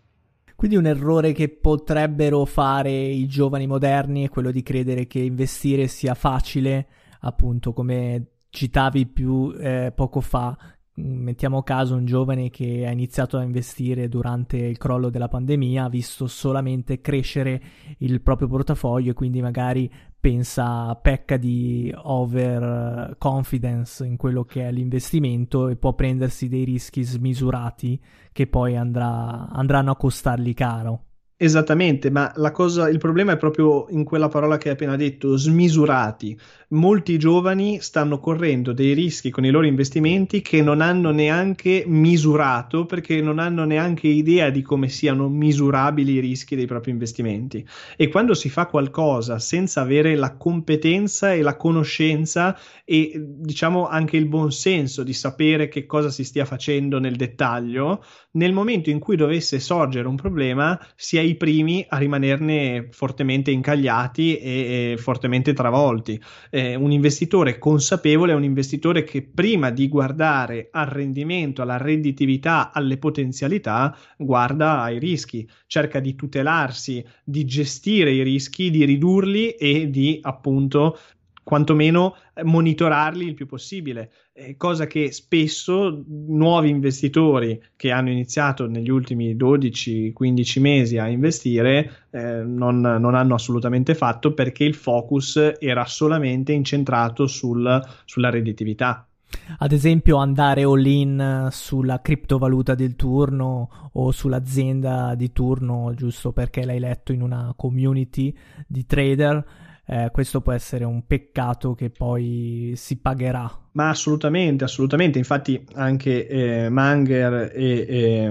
Quindi 0.59 0.77
un 0.77 0.87
errore 0.87 1.31
che 1.31 1.50
potrebbero 1.50 2.45
fare 2.45 2.91
i 2.91 3.29
giovani 3.29 3.69
moderni 3.69 4.25
è 4.25 4.29
quello 4.29 4.50
di 4.50 4.65
credere 4.65 5.07
che 5.07 5.21
investire 5.21 5.87
sia 5.87 6.15
facile, 6.15 6.88
appunto 7.21 7.73
come 7.73 8.27
citavi 8.50 9.07
più 9.07 9.55
eh, 9.57 9.93
poco 9.95 10.21
fa, 10.21 10.59
mettiamo 10.95 11.62
caso 11.62 11.95
un 11.95 12.07
giovane 12.07 12.50
che 12.50 12.85
ha 12.88 12.91
iniziato 12.91 13.37
a 13.37 13.45
investire 13.45 14.09
durante 14.09 14.57
il 14.57 14.79
crollo 14.79 15.11
della 15.11 15.29
pandemia, 15.29 15.85
ha 15.85 15.88
visto 15.88 16.27
solamente 16.27 17.00
crescere 17.00 17.62
il 17.99 18.21
proprio 18.21 18.49
portafoglio 18.49 19.12
e 19.12 19.15
quindi 19.15 19.41
magari 19.41 19.88
pensa, 20.21 20.95
pecca 20.97 21.37
di 21.37 21.93
overconfidence 21.95 24.05
in 24.05 24.17
quello 24.17 24.45
che 24.45 24.67
è 24.67 24.73
l'investimento 24.73 25.69
e 25.69 25.77
può 25.77 25.95
prendersi 25.95 26.49
dei 26.49 26.65
rischi 26.65 27.03
smisurati 27.03 28.01
che 28.33 28.47
poi 28.47 28.77
andrà, 28.77 29.49
andranno 29.49 29.93
a 29.93 29.97
costargli 29.97 30.55
caro. 30.55 31.05
Esattamente, 31.40 32.11
ma 32.11 32.33
cosa, 32.50 32.88
il 32.88 32.99
problema 32.99 33.30
è 33.30 33.37
proprio 33.37 33.87
in 33.90 34.02
quella 34.02 34.26
parola 34.26 34.59
che 34.59 34.71
hai 34.71 34.75
appena 34.75 34.97
detto, 34.97 35.37
smisurati. 35.37 36.37
Molti 36.71 37.16
giovani 37.16 37.78
stanno 37.80 38.18
correndo 38.18 38.73
dei 38.73 38.92
rischi 38.92 39.30
con 39.30 39.45
i 39.45 39.50
loro 39.50 39.64
investimenti 39.64 40.42
che 40.42 40.61
non 40.62 40.80
hanno 40.80 41.12
neanche 41.12 41.85
misurato 41.87 42.87
perché 42.87 43.23
non 43.23 43.38
hanno 43.38 43.64
neanche 43.64 44.09
idea 44.09 44.50
di 44.50 44.62
come 44.62 44.88
siano 44.88 45.28
misurabili 45.28 46.14
i 46.14 46.21
rischi 46.21 46.57
dei 46.57 46.66
propri 46.66 46.90
investimenti. 46.90 47.64
E 47.97 48.09
quando 48.09 48.35
si 48.35 48.49
fa 48.50 48.66
qualcosa 48.66 49.38
senza 49.38 49.80
avere 49.80 50.16
la 50.16 50.37
competenza 50.37 51.33
e 51.33 51.42
la 51.42 51.57
conoscenza 51.57 52.59
e 52.85 53.12
diciamo 53.16 53.87
anche 53.87 54.16
il 54.16 54.26
buon 54.26 54.50
senso 54.50 55.04
di 55.04 55.12
sapere 55.12 55.68
che 55.68 55.87
cosa 55.87 56.11
si 56.11 56.25
stia 56.25 56.45
facendo 56.45 56.99
nel 56.99 57.14
dettaglio, 57.16 58.02
nel 58.33 58.52
momento 58.52 58.90
in 58.90 58.99
cui 58.99 59.16
dovesse 59.16 59.61
sorgere 59.61 60.09
un 60.09 60.16
problema 60.16 60.78
si 60.97 61.16
è 61.16 61.26
i 61.29 61.37
primi 61.37 61.85
a 61.89 61.99
rimanerne 61.99 62.89
fortemente 62.91 63.51
incagliati 63.51 64.37
e, 64.39 64.93
e 64.93 64.97
fortemente 64.97 65.53
travolti. 65.53 66.21
Eh, 66.51 66.75
un 66.75 66.91
investitore 66.91 67.59
consapevole 67.59 68.33
è 68.33 68.35
un 68.35 68.45
investitore 68.45 69.05
che 69.05 69.23
prima 69.23 69.71
di 69.71 69.89
guardare 69.89 70.69
al 70.73 70.87
rendimento, 70.87 71.63
alla 71.63 71.77
redditività, 71.77 72.73
alle 72.73 72.99
potenzialità, 72.99 73.97
guarda 74.17 74.83
ai 74.83 74.99
rischi, 74.99 75.49
cerca 75.67 76.01
di 76.01 76.15
tutelarsi, 76.15 77.05
di 77.23 77.45
gestire 77.45 78.11
i 78.11 78.23
rischi, 78.23 78.71
di 78.71 78.85
ridurli 78.85 79.51
e 79.51 79.91
di 79.91 80.19
appunto 80.23 80.99
quantomeno 81.49 82.14
eh, 82.35 82.45
monitorarli 82.45 83.25
il 83.25 83.33
più 83.33 83.47
possibile, 83.47 84.11
eh, 84.35 84.59
cosa 84.59 84.87
che 84.87 85.12
spesso 85.12 86.05
nuovi 86.07 86.69
investitori 86.69 87.59
che 87.75 87.90
hanno 87.90 88.11
iniziato 88.11 88.67
negli 88.67 88.90
ultimi 88.90 89.35
12-15 89.35 90.61
mesi 90.61 90.99
a 90.99 91.09
investire 91.09 92.09
eh, 92.11 92.43
non, 92.45 92.81
non, 92.81 93.14
hanno 93.14 93.35
assolutamente 93.35 93.95
fatto 93.95 94.35
perché 94.35 94.64
il 94.64 94.75
focus 94.75 95.55
era 95.59 95.87
solamente 95.87 96.52
incentrato 96.52 97.26
sul, 97.26 97.83
sulla 98.05 98.28
redditività. 98.28 99.09
Ad 99.57 99.73
esempio 99.73 100.19
andare 100.19 100.64
all 100.64 100.85
in 100.85 101.49
sulla 101.50 102.02
criptovaluta 102.02 102.75
del 102.75 102.95
turno 102.95 103.90
o 103.93 104.11
sull'azienda 104.11 105.14
di 105.14 105.33
turno 105.33 105.95
giusto 105.95 106.33
perché 106.33 106.67
l'hai 106.67 106.78
letto 106.78 107.12
in 107.12 107.23
una 107.23 107.55
community 107.57 108.35
di 108.67 108.85
trader 108.85 109.68
eh, 109.90 110.11
questo 110.12 110.42
può 110.42 110.52
essere 110.52 110.85
un 110.85 111.07
peccato 111.07 111.75
che 111.75 111.88
poi 111.88 112.75
si 112.76 113.00
pagherà 113.00 113.50
ma 113.79 113.91
assolutamente, 113.91 114.65
assolutamente. 114.65 115.19
Infatti, 115.19 115.65
anche 115.75 116.27
eh, 116.27 116.69
Manger 116.69 117.53
e, 117.55 117.87
e, 117.89 118.29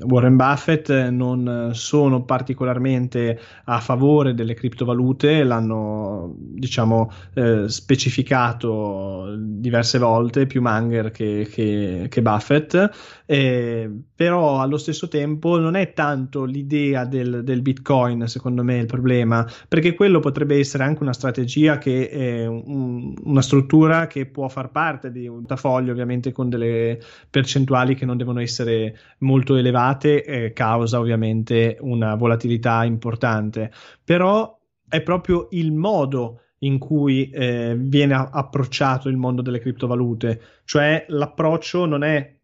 Warren 0.00 0.34
Buffett 0.34 0.90
non 1.10 1.70
sono 1.72 2.24
particolarmente 2.24 3.38
a 3.66 3.78
favore 3.78 4.34
delle 4.34 4.54
criptovalute, 4.54 5.44
l'hanno 5.44 6.34
diciamo 6.36 7.12
eh, 7.34 7.68
specificato 7.68 9.36
diverse 9.38 9.98
volte, 9.98 10.46
più 10.46 10.60
Manger 10.62 11.12
che, 11.12 11.48
che, 11.48 12.06
che 12.08 12.20
Buffett. 12.22 12.90
Eh, 13.24 13.88
però 14.16 14.60
allo 14.60 14.78
stesso 14.78 15.06
tempo 15.06 15.58
non 15.58 15.76
è 15.76 15.92
tanto 15.92 16.44
l'idea 16.44 17.04
del, 17.04 17.44
del, 17.44 17.62
Bitcoin, 17.62 18.26
secondo 18.26 18.64
me, 18.64 18.78
il 18.78 18.86
problema, 18.86 19.46
perché 19.68 19.94
quello 19.94 20.18
potrebbe 20.18 20.58
essere 20.58 20.82
anche 20.82 21.02
una 21.04 21.12
strategia 21.12 21.78
che 21.78 22.08
è 22.08 22.46
un, 22.46 23.14
una 23.22 23.42
struttura 23.42 24.08
che 24.08 24.26
può 24.26 24.48
far 24.48 24.70
parte 24.70 24.86
parte 24.88 25.10
di 25.10 25.26
un 25.26 25.40
portafoglio 25.40 25.92
ovviamente 25.92 26.32
con 26.32 26.48
delle 26.48 26.98
percentuali 27.28 27.94
che 27.94 28.06
non 28.06 28.16
devono 28.16 28.40
essere 28.40 28.96
molto 29.18 29.56
elevate, 29.56 30.24
eh, 30.24 30.52
causa 30.52 30.98
ovviamente 30.98 31.76
una 31.80 32.14
volatilità 32.14 32.84
importante, 32.84 33.70
però 34.02 34.58
è 34.88 35.02
proprio 35.02 35.48
il 35.50 35.72
modo 35.72 36.40
in 36.60 36.78
cui 36.78 37.30
eh, 37.30 37.76
viene 37.78 38.14
approcciato 38.14 39.08
il 39.08 39.16
mondo 39.16 39.42
delle 39.42 39.60
criptovalute, 39.60 40.40
cioè 40.64 41.04
l'approccio 41.08 41.84
non 41.84 42.02
è 42.02 42.37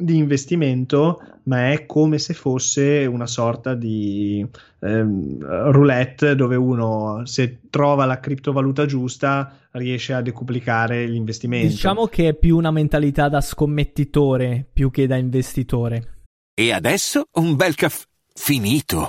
di 0.00 0.16
investimento, 0.16 1.20
ma 1.44 1.72
è 1.72 1.84
come 1.84 2.18
se 2.18 2.32
fosse 2.32 3.04
una 3.04 3.26
sorta 3.26 3.74
di 3.74 4.46
ehm, 4.80 5.38
roulette 5.72 6.36
dove 6.36 6.54
uno 6.54 7.22
se 7.24 7.62
trova 7.68 8.04
la 8.04 8.20
criptovaluta 8.20 8.86
giusta 8.86 9.58
riesce 9.72 10.12
a 10.12 10.22
decuplicare 10.22 11.04
l'investimento. 11.06 11.66
Diciamo 11.66 12.06
che 12.06 12.28
è 12.28 12.34
più 12.34 12.56
una 12.56 12.70
mentalità 12.70 13.28
da 13.28 13.40
scommettitore 13.40 14.64
più 14.72 14.92
che 14.92 15.08
da 15.08 15.16
investitore. 15.16 16.20
E 16.54 16.72
adesso 16.72 17.26
un 17.32 17.56
bel 17.56 17.74
caffè 17.74 18.04
finito. 18.32 19.08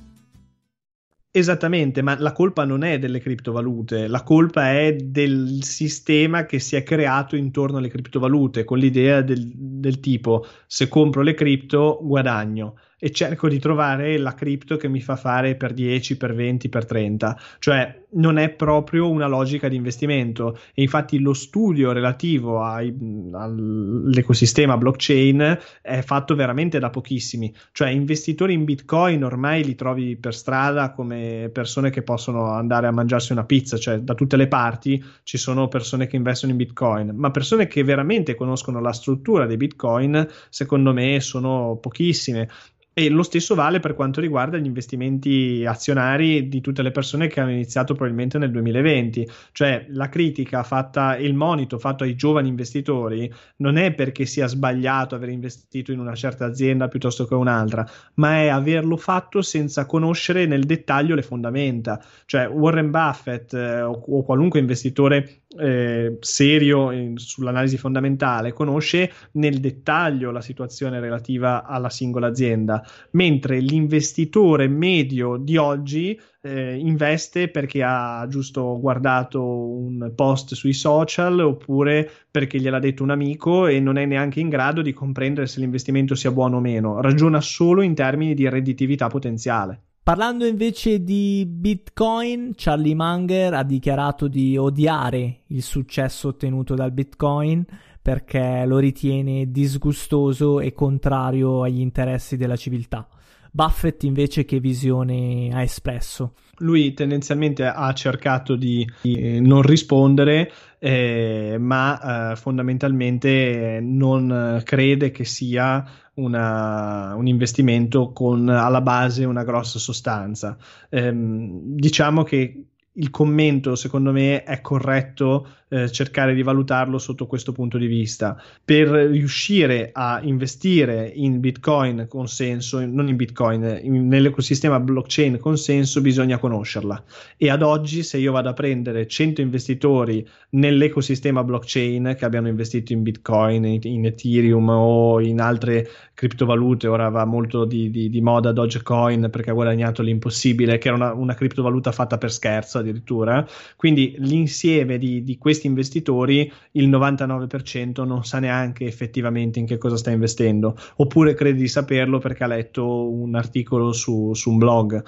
Esattamente, 1.33 2.01
ma 2.01 2.19
la 2.19 2.33
colpa 2.33 2.65
non 2.65 2.83
è 2.83 2.99
delle 2.99 3.19
criptovalute, 3.21 4.07
la 4.07 4.21
colpa 4.21 4.71
è 4.73 4.93
del 4.97 5.63
sistema 5.63 6.45
che 6.45 6.59
si 6.59 6.75
è 6.75 6.83
creato 6.83 7.37
intorno 7.37 7.77
alle 7.77 7.87
criptovalute 7.87 8.65
con 8.65 8.77
l'idea 8.77 9.21
del, 9.21 9.49
del 9.55 10.01
tipo 10.01 10.45
se 10.67 10.89
compro 10.89 11.21
le 11.21 11.33
cripto 11.33 11.99
guadagno 12.01 12.75
e 13.03 13.09
cerco 13.09 13.49
di 13.49 13.57
trovare 13.57 14.19
la 14.19 14.35
cripto 14.35 14.77
che 14.77 14.87
mi 14.87 15.01
fa 15.01 15.15
fare 15.15 15.55
per 15.55 15.73
10, 15.73 16.17
per 16.17 16.35
20, 16.35 16.69
per 16.69 16.85
30. 16.85 17.39
Cioè 17.57 18.01
non 18.13 18.37
è 18.37 18.49
proprio 18.49 19.09
una 19.09 19.25
logica 19.25 19.67
di 19.67 19.75
investimento 19.75 20.59
e 20.73 20.83
infatti 20.83 21.17
lo 21.17 21.33
studio 21.33 21.93
relativo 21.93 22.61
ai, 22.61 22.93
all'ecosistema 23.31 24.77
blockchain 24.77 25.57
è 25.81 26.01
fatto 26.01 26.35
veramente 26.35 26.77
da 26.77 26.91
pochissimi. 26.91 27.51
Cioè 27.71 27.89
investitori 27.89 28.53
in 28.53 28.65
Bitcoin 28.65 29.23
ormai 29.23 29.63
li 29.63 29.73
trovi 29.73 30.15
per 30.15 30.35
strada 30.35 30.91
come 30.91 31.49
persone 31.51 31.89
che 31.89 32.03
possono 32.03 32.51
andare 32.51 32.85
a 32.85 32.91
mangiarsi 32.91 33.31
una 33.31 33.45
pizza, 33.45 33.77
cioè 33.77 33.97
da 33.99 34.13
tutte 34.13 34.37
le 34.37 34.47
parti 34.47 35.03
ci 35.23 35.39
sono 35.39 35.67
persone 35.69 36.05
che 36.05 36.17
investono 36.17 36.51
in 36.51 36.57
Bitcoin, 36.59 37.13
ma 37.15 37.31
persone 37.31 37.65
che 37.65 37.83
veramente 37.83 38.35
conoscono 38.35 38.79
la 38.79 38.93
struttura 38.93 39.47
dei 39.47 39.57
Bitcoin 39.57 40.27
secondo 40.49 40.93
me 40.93 41.19
sono 41.19 41.79
pochissime 41.81 42.47
e 42.93 43.09
lo 43.09 43.23
stesso 43.23 43.55
vale 43.55 43.79
per 43.79 43.93
quanto 43.93 44.19
riguarda 44.19 44.57
gli 44.57 44.65
investimenti 44.65 45.63
azionari 45.65 46.49
di 46.49 46.59
tutte 46.59 46.81
le 46.81 46.91
persone 46.91 47.27
che 47.27 47.39
hanno 47.39 47.51
iniziato 47.51 47.93
probabilmente 47.93 48.37
nel 48.37 48.51
2020. 48.51 49.29
Cioè 49.53 49.85
la 49.89 50.09
critica 50.09 50.63
fatta, 50.63 51.17
il 51.17 51.33
monito 51.33 51.79
fatto 51.79 52.03
ai 52.03 52.15
giovani 52.15 52.49
investitori 52.49 53.31
non 53.57 53.77
è 53.77 53.93
perché 53.93 54.25
sia 54.25 54.47
sbagliato 54.47 55.15
aver 55.15 55.29
investito 55.29 55.93
in 55.93 55.99
una 55.99 56.15
certa 56.15 56.45
azienda 56.45 56.89
piuttosto 56.89 57.25
che 57.25 57.33
un'altra, 57.33 57.87
ma 58.15 58.41
è 58.41 58.47
averlo 58.47 58.97
fatto 58.97 59.41
senza 59.41 59.85
conoscere 59.85 60.45
nel 60.45 60.65
dettaglio 60.65 61.15
le 61.15 61.21
fondamenta. 61.21 62.03
Cioè 62.25 62.47
Warren 62.47 62.91
Buffett 62.91 63.53
eh, 63.53 63.81
o, 63.81 64.03
o 64.05 64.23
qualunque 64.23 64.59
investitore 64.59 65.40
eh, 65.59 66.17
serio 66.19 66.91
in, 66.91 67.17
sull'analisi 67.17 67.77
fondamentale 67.77 68.53
conosce 68.53 69.11
nel 69.33 69.59
dettaglio 69.59 70.31
la 70.31 70.41
situazione 70.41 70.99
relativa 70.99 71.65
alla 71.65 71.89
singola 71.89 72.27
azienda, 72.27 72.83
mentre 73.11 73.59
l'investitore 73.59 74.67
medio 74.67 75.37
di 75.37 75.57
oggi 75.57 76.19
eh, 76.41 76.75
investe 76.75 77.49
perché 77.49 77.83
ha 77.83 78.25
giusto 78.27 78.79
guardato 78.79 79.43
un 79.43 80.11
post 80.15 80.53
sui 80.53 80.73
social 80.73 81.39
oppure 81.39 82.09
perché 82.31 82.59
gliel'ha 82.59 82.79
detto 82.79 83.03
un 83.03 83.11
amico 83.11 83.67
e 83.67 83.79
non 83.79 83.97
è 83.97 84.05
neanche 84.05 84.39
in 84.39 84.49
grado 84.49 84.81
di 84.81 84.93
comprendere 84.93 85.47
se 85.47 85.59
l'investimento 85.59 86.15
sia 86.15 86.31
buono 86.31 86.57
o 86.57 86.61
meno, 86.61 87.01
ragiona 87.01 87.41
solo 87.41 87.81
in 87.81 87.93
termini 87.93 88.33
di 88.33 88.47
redditività 88.49 89.07
potenziale. 89.07 89.83
Parlando 90.03 90.47
invece 90.47 91.03
di 91.03 91.45
Bitcoin, 91.47 92.53
Charlie 92.55 92.95
Munger 92.95 93.53
ha 93.53 93.61
dichiarato 93.61 94.27
di 94.27 94.57
odiare 94.57 95.41
il 95.47 95.61
successo 95.61 96.29
ottenuto 96.29 96.73
dal 96.73 96.91
Bitcoin 96.91 97.63
perché 98.01 98.63
lo 98.65 98.79
ritiene 98.79 99.51
disgustoso 99.51 100.59
e 100.59 100.73
contrario 100.73 101.61
agli 101.61 101.81
interessi 101.81 102.35
della 102.35 102.55
civiltà. 102.55 103.07
Buffett 103.51 104.03
invece 104.03 104.45
che 104.45 104.59
visione 104.59 105.49
ha 105.53 105.61
espresso? 105.61 106.35
Lui 106.59 106.93
tendenzialmente 106.93 107.65
ha 107.65 107.93
cercato 107.93 108.55
di, 108.55 108.89
di 109.01 109.41
non 109.41 109.61
rispondere, 109.61 110.49
eh, 110.79 111.57
ma 111.59 112.31
eh, 112.31 112.35
fondamentalmente 112.37 113.79
non 113.81 114.61
crede 114.63 115.11
che 115.11 115.25
sia 115.25 115.85
una, 116.13 117.13
un 117.15 117.27
investimento 117.27 118.11
con 118.13 118.47
alla 118.47 118.81
base 118.81 119.25
una 119.25 119.43
grossa 119.43 119.79
sostanza. 119.79 120.57
Eh, 120.89 121.11
diciamo 121.13 122.23
che 122.23 122.65
il 122.93 123.09
commento, 123.09 123.75
secondo 123.75 124.11
me, 124.11 124.43
è 124.43 124.61
corretto 124.61 125.47
eh, 125.73 125.89
cercare 125.89 126.33
di 126.33 126.43
valutarlo 126.43 126.97
sotto 126.97 127.27
questo 127.27 127.53
punto 127.53 127.77
di 127.77 127.87
vista. 127.87 128.41
Per 128.63 128.89
riuscire 128.89 129.91
a 129.93 130.19
investire 130.21 131.09
in 131.15 131.39
Bitcoin 131.39 132.07
con 132.09 132.27
senso, 132.27 132.85
non 132.85 133.07
in 133.07 133.15
Bitcoin, 133.15 133.79
in, 133.81 134.07
nell'ecosistema 134.09 134.81
blockchain 134.81 135.37
con 135.39 135.57
senso, 135.57 136.01
bisogna 136.01 136.37
conoscerla. 136.39 137.01
E 137.37 137.49
ad 137.49 137.61
oggi, 137.61 138.03
se 138.03 138.17
io 138.17 138.33
vado 138.33 138.49
a 138.49 138.53
prendere 138.53 139.07
100 139.07 139.39
investitori 139.39 140.27
nell'ecosistema 140.49 141.41
blockchain 141.43 142.15
che 142.17 142.25
abbiano 142.25 142.49
investito 142.49 142.91
in 142.91 143.03
Bitcoin, 143.03 143.63
in, 143.63 143.79
in 143.83 144.05
Ethereum 144.05 144.67
o 144.67 145.21
in 145.21 145.39
altre 145.39 145.87
criptovalute, 146.13 146.87
ora 146.87 147.09
va 147.09 147.25
molto 147.25 147.65
di, 147.65 147.89
di, 147.89 148.09
di, 148.09 148.21
moda 148.21 148.51
Dogecoin 148.51 149.29
perché 149.31 149.49
ha 149.49 149.53
guadagnato 149.53 150.01
l'impossibile, 150.01 150.77
che 150.77 150.89
era 150.89 150.97
una, 150.97 151.13
una 151.13 151.33
criptovaluta 151.33 151.91
fatta 151.91 152.17
per 152.17 152.31
scherzo 152.31 152.77
addirittura. 152.79 153.47
Quindi 153.75 154.15
l'insieme 154.17 154.97
di, 154.97 155.23
di 155.23 155.37
questi 155.37 155.60
investitori, 155.67 156.51
il 156.71 156.89
99% 156.89 158.05
non 158.05 158.23
sa 158.23 158.39
neanche 158.39 158.85
effettivamente 158.85 159.59
in 159.59 159.65
che 159.65 159.77
cosa 159.77 159.97
sta 159.97 160.11
investendo, 160.11 160.75
oppure 160.97 161.33
crede 161.33 161.59
di 161.59 161.67
saperlo 161.67 162.19
perché 162.19 162.43
ha 162.43 162.47
letto 162.47 163.09
un 163.09 163.35
articolo 163.35 163.91
su, 163.91 164.33
su 164.33 164.51
un 164.51 164.57
blog. 164.57 165.03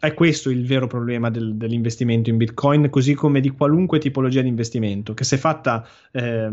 È 0.00 0.14
questo 0.14 0.50
il 0.50 0.64
vero 0.64 0.86
problema 0.86 1.28
del, 1.28 1.56
dell'investimento 1.56 2.30
in 2.30 2.36
Bitcoin, 2.36 2.88
così 2.88 3.14
come 3.14 3.40
di 3.40 3.50
qualunque 3.50 3.98
tipologia 3.98 4.42
di 4.42 4.48
investimento, 4.48 5.12
che 5.12 5.24
se 5.24 5.36
fatta, 5.36 5.84
eh, 6.12 6.50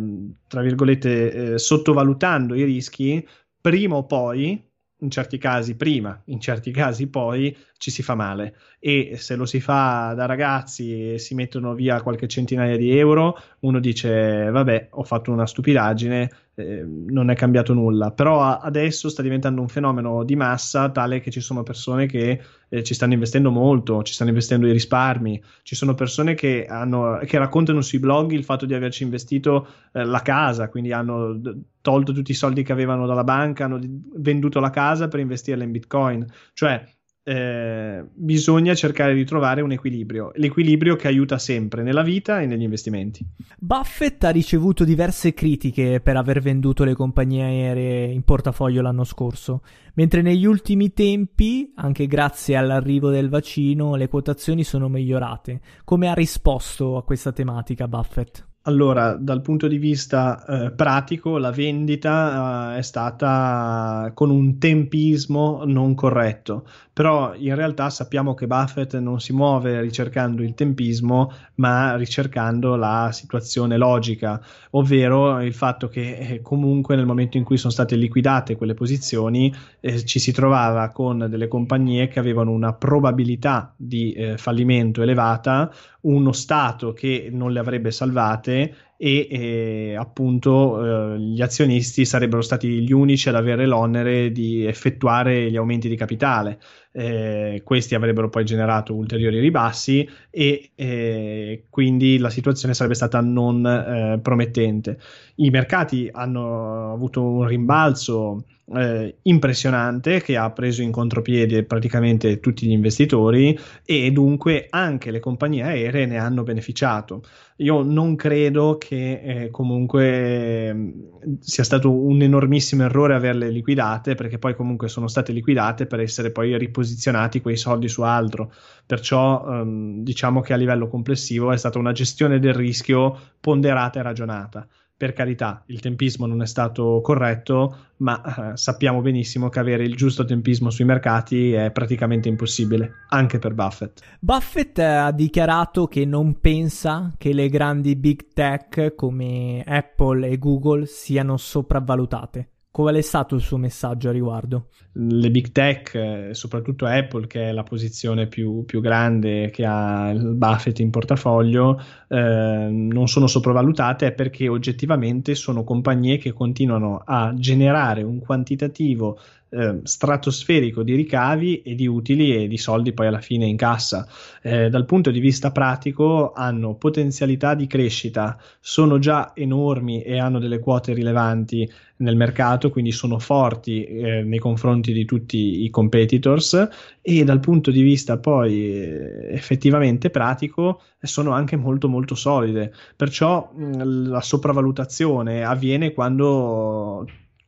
tra 0.48 0.62
virgolette, 0.62 1.54
eh, 1.54 1.58
sottovalutando 1.60 2.56
i 2.56 2.64
rischi, 2.64 3.26
prima 3.62 3.96
o 3.98 4.06
poi, 4.06 4.64
in 5.06 5.12
certi 5.12 5.38
casi 5.38 5.76
prima, 5.76 6.20
in 6.26 6.40
certi 6.40 6.72
casi 6.72 7.08
poi, 7.08 7.56
ci 7.78 7.92
si 7.92 8.04
fa 8.04 8.16
male. 8.16 8.56
E 8.80 9.16
se 9.18 9.36
lo 9.36 9.46
si 9.46 9.62
fa 9.62 10.14
da 10.16 10.26
ragazzi 10.26 11.14
e 11.14 11.20
si 11.20 11.36
mettono 11.36 11.74
via 11.74 12.02
qualche 12.02 12.28
centinaia 12.28 12.76
di 12.76 12.98
euro, 12.98 13.40
uno 13.60 13.80
dice, 13.80 14.50
vabbè, 14.50 14.90
ho 14.92 15.04
fatto 15.04 15.32
una 15.32 15.46
stupidaggine, 15.46 16.30
eh, 16.56 16.84
non 16.86 17.30
è 17.30 17.36
cambiato 17.36 17.74
nulla. 17.74 18.12
Però 18.12 18.42
adesso 18.42 19.10
sta 19.10 19.22
diventando 19.22 19.62
un 19.62 19.68
fenomeno 19.68 20.24
di 20.24 20.36
massa 20.36 20.90
tale 20.90 21.20
che 21.20 21.32
ci 21.32 21.42
sono 21.42 21.64
persone 21.64 22.06
che 22.06 22.42
eh, 22.70 22.84
ci 22.84 22.94
stanno 22.94 23.14
investendo 23.14 23.52
molto, 23.52 24.04
ci 24.04 24.14
stanno 24.14 24.30
investendo 24.30 24.68
i 24.68 24.72
risparmi, 24.72 25.42
ci 25.64 25.76
sono 25.76 25.94
persone 25.94 26.34
che, 26.34 26.66
hanno, 26.66 27.20
che 27.26 27.38
raccontano 27.38 27.82
sui 27.82 28.00
blog 28.00 28.32
il 28.32 28.44
fatto 28.44 28.66
di 28.66 28.74
averci 28.74 29.04
investito 29.04 29.68
eh, 29.92 30.04
la 30.04 30.22
casa, 30.22 30.70
quindi 30.70 30.92
hanno 30.92 31.40
tolto 31.82 32.14
tutti 32.14 32.32
i 32.32 32.36
soldi 32.36 32.64
che 32.64 32.72
avevano 32.72 33.06
dalla 33.06 33.24
banca, 33.24 33.66
hanno 33.66 33.80
venduto 34.16 34.60
la 34.60 34.70
casa 34.70 35.08
per 35.08 35.20
investirla 35.20 35.64
in 35.64 35.72
bitcoin. 35.72 36.26
Cioè, 36.54 36.84
eh, 37.28 38.06
bisogna 38.14 38.76
cercare 38.76 39.16
di 39.16 39.26
trovare 39.26 39.62
un 39.62 39.72
equilibrio, 39.72 40.32
l'equilibrio 40.36 40.96
che 40.96 41.08
aiuta 41.08 41.40
sempre 41.40 41.82
nella 41.82 42.04
vita 42.04 42.40
e 42.40 42.46
negli 42.46 42.62
investimenti. 42.62 43.26
Buffett 43.58 44.24
ha 44.26 44.30
ricevuto 44.30 44.84
diverse 44.84 45.34
critiche 45.34 46.02
per 46.02 46.18
aver 46.18 46.40
venduto 46.40 46.84
le 46.84 46.94
compagnie 46.94 47.44
aeree 47.44 48.12
in 48.12 48.22
portafoglio 48.22 48.84
l'anno 48.84 49.04
scorso, 49.04 49.64
mentre 49.96 50.22
negli 50.22 50.46
ultimi 50.46 50.94
tempi, 50.94 51.72
anche 51.76 52.06
grazie 52.06 52.58
all'arrivo 52.58 53.10
del 53.10 53.30
vaccino, 53.30 53.96
le 53.96 54.08
quotazioni 54.08 54.64
sono 54.64 54.88
migliorate. 54.88 55.62
Come 55.84 56.08
ha 56.08 56.14
risposto 56.14 56.96
a 56.96 57.04
questa 57.04 57.32
tematica 57.32 57.88
Buffett? 57.88 58.55
Allora, 58.68 59.14
dal 59.14 59.42
punto 59.42 59.68
di 59.68 59.78
vista 59.78 60.44
eh, 60.44 60.72
pratico, 60.72 61.38
la 61.38 61.52
vendita 61.52 62.74
eh, 62.74 62.80
è 62.80 62.82
stata 62.82 64.10
con 64.16 64.32
un 64.32 64.58
tempismo 64.58 65.62
non 65.66 65.94
corretto, 65.94 66.66
però 66.92 67.36
in 67.36 67.54
realtà 67.54 67.92
sappiamo 67.92 68.34
che 68.34 68.48
Buffett 68.48 68.98
non 68.98 69.20
si 69.20 69.34
muove 69.34 69.82
ricercando 69.82 70.42
il 70.42 70.56
tempismo, 70.56 71.32
ma 71.56 71.96
ricercando 71.96 72.76
la 72.76 73.12
situazione 73.12 73.78
logica, 73.78 74.42
ovvero 74.72 75.40
il 75.42 75.54
fatto 75.54 75.88
che 75.88 76.18
eh, 76.18 76.42
comunque 76.42 76.96
nel 76.96 77.06
momento 77.06 77.38
in 77.38 77.44
cui 77.44 77.58
sono 77.58 77.72
state 77.72 77.96
liquidate 77.96 78.56
quelle 78.56 78.74
posizioni 78.74 79.54
eh, 79.80 80.04
ci 80.06 80.18
si 80.18 80.32
trovava 80.32 80.90
con 80.90 81.28
delle 81.30 81.48
compagnie 81.48 82.08
che 82.08 82.18
avevano 82.18 82.50
una 82.50 82.74
probabilità 82.74 83.76
di 83.78 84.14
eh, 84.14 84.38
fallimento 84.38 85.04
elevata, 85.04 85.72
uno 86.06 86.32
Stato 86.32 86.94
che 86.94 87.30
non 87.32 87.52
le 87.52 87.60
avrebbe 87.60 87.92
salvate 87.92 88.95
e 88.98 89.28
eh, 89.30 89.96
appunto 89.96 91.14
eh, 91.14 91.20
gli 91.20 91.42
azionisti 91.42 92.06
sarebbero 92.06 92.42
stati 92.42 92.82
gli 92.82 92.92
unici 92.92 93.30
ad 93.30 93.36
avere 93.36 93.66
l'onere 93.66 94.32
di 94.32 94.66
effettuare 94.66 95.50
gli 95.52 95.58
aumenti 95.58 95.90
di 95.90 95.96
capitale. 95.96 96.60
Eh, 96.92 97.62
questi 97.66 97.94
avrebbero 97.94 98.30
poi 98.30 98.46
generato 98.46 98.94
ulteriori 98.94 99.40
ribassi 99.40 100.08
e 100.30 100.72
eh, 100.76 101.66
quindi 101.70 102.18
la 102.18 102.30
situazione 102.30 102.74
sarebbe 102.74 102.96
stata 102.96 103.20
non 103.20 103.66
eh, 103.66 104.20
promettente. 104.22 104.98
I 105.36 105.50
mercati 105.50 106.10
hanno 106.12 106.94
avuto 106.94 107.22
un 107.22 107.46
rimbalzo 107.46 108.46
eh, 108.74 109.18
impressionante 109.24 110.22
che 110.22 110.38
ha 110.38 110.50
preso 110.52 110.82
in 110.82 110.92
contropiede 110.92 111.64
praticamente 111.64 112.40
tutti 112.40 112.66
gli 112.66 112.72
investitori 112.72 113.58
e 113.84 114.12
dunque 114.12 114.68
anche 114.70 115.12
le 115.12 115.20
compagnie 115.20 115.64
aeree 115.64 116.06
ne 116.06 116.18
hanno 116.18 116.44
beneficiato. 116.44 117.24
Io 117.60 117.84
non 117.84 118.18
credo 118.18 118.78
che 118.78 119.22
eh, 119.46 119.50
comunque 119.50 120.74
mm, 120.74 120.92
sia 121.40 121.64
stato 121.64 121.90
un 121.90 122.22
enormissimo 122.22 122.84
errore 122.84 123.16
averle 123.16 123.50
liquidate 123.50 124.14
perché 124.16 124.38
poi 124.38 124.56
comunque 124.56 124.90
sono 124.90 125.08
state 125.08 125.32
liquidate 125.32 125.86
per 125.86 126.02
essere 126.02 126.32
poi 126.32 126.58
riposizionati 126.58 127.42
quei 127.42 127.56
soldi 127.56 127.88
su 127.88 128.02
altro. 128.02 128.52
Perciò 128.86 129.62
ehm, 129.62 130.04
diciamo 130.04 130.42
che 130.42 130.52
a 130.52 130.58
livello 130.58 130.88
complessivo 130.90 131.54
è 131.54 131.58
stata 131.58 131.80
una 131.80 131.94
gestione 131.94 132.40
del 132.40 132.54
rischio 132.54 133.18
ponderata 133.40 134.00
e 134.00 134.04
ragionata 134.04 134.68
per 134.98 135.14
carità, 135.14 135.64
il 135.68 135.82
tempismo 135.82 136.26
non 136.26 136.42
è 136.42 136.46
stato 136.46 137.02
corretto, 137.04 137.78
ma 137.98 138.54
eh, 138.54 138.58
sappiamo 138.58 139.02
benissimo 139.02 139.50
che 139.50 139.60
avere 139.60 139.84
il 139.84 139.96
giusto 139.96 140.24
tempismo 140.24 140.70
sui 140.70 140.86
mercati 140.86 141.52
è 141.52 141.72
praticamente 141.72 142.30
impossibile, 142.30 142.92
anche 143.10 143.38
per 143.38 143.54
Buffett. 143.54 144.02
Buffett 144.20 144.80
ha 144.80 145.12
dichiarato 145.12 145.88
che 145.88 146.06
non 146.06 146.40
pensa 146.40 147.14
che 147.18 147.34
le 147.34 147.50
grandi 147.50 147.96
big 147.98 148.28
tech 148.34 148.96
come 148.96 149.64
Apple 149.66 150.30
e 150.30 150.38
Google 150.38 150.86
siano 150.86 151.36
sopravvalutate. 151.36 152.50
Qual 152.76 152.94
è 152.94 153.02
stato 153.02 153.36
il 153.36 153.42
suo 153.42 153.56
messaggio 153.56 154.10
a 154.10 154.12
riguardo? 154.12 154.68
Le 154.92 155.32
big 155.32 155.54
tech, 155.54 155.96
eh, 155.96 156.30
soprattutto 156.34 156.86
Apple, 156.86 157.26
che 157.26 157.48
è 157.48 157.52
la 157.54 157.64
posizione 157.64 158.28
più, 158.28 158.66
più 158.66 158.82
grande 158.82 159.50
che 159.50 159.66
ha 159.66 160.10
il 160.10 160.34
Buffett 160.36 160.80
in 160.80 160.90
portafoglio, 160.90 161.82
eh, 162.10 162.68
non 162.70 163.08
sono 163.08 163.28
sopravvalutate 163.28 164.12
perché 164.12 164.50
oggettivamente 164.50 165.36
sono 165.36 165.64
compagnie 165.64 166.18
che 166.18 166.34
continuano 166.34 167.02
a 167.06 167.34
generare 167.34 168.04
un 168.04 168.20
quantitativo 168.20 169.20
eh, 169.56 169.80
stratosferico 169.84 170.84
di 170.84 170.96
ricavi 170.96 171.62
e 171.62 171.76
di 171.76 171.88
utili 171.88 172.36
e 172.36 172.48
di 172.48 172.58
soldi 172.58 172.92
poi 172.92 173.08
alla 173.08 173.22
fine 173.22 173.46
in 173.46 173.56
cassa. 173.56 174.08
Eh, 174.42 174.70
dal 174.70 174.86
punto 174.86 175.12
di 175.12 175.20
vista 175.20 175.52
pratico 175.52 176.34
hanno 176.34 176.76
potenzialità 176.76 177.56
di 177.56 177.66
crescita, 177.68 178.38
sono 178.60 179.00
già 179.00 179.32
enormi 179.34 180.02
e 180.02 180.20
hanno 180.20 180.40
delle 180.40 180.60
quote 180.60 180.94
rilevanti 180.94 181.70
nel 181.98 182.18
mercato, 182.18 182.70
quindi 182.70 182.92
sono 182.92 183.20
forti 183.20 183.86
eh, 183.86 184.24
nei 184.24 184.40
confronti 184.40 184.92
di 184.92 185.06
tutti 185.06 185.64
i 185.64 185.70
competitors 185.70 186.68
e 187.02 187.24
dal 187.24 187.40
punto 187.40 187.72
di 187.72 187.82
vista 187.82 188.18
poi 188.18 188.82
eh, 188.82 189.28
effettivamente 189.32 190.10
pratico 190.10 190.82
sono 191.00 191.32
anche 191.32 191.56
molto 191.56 191.88
molto 191.88 192.16
solide. 192.16 192.74
Perciò 192.96 193.52
mh, 193.54 194.10
la 194.10 194.22
sopravvalutazione 194.22 195.44
avviene 195.44 195.94
quando 195.94 197.06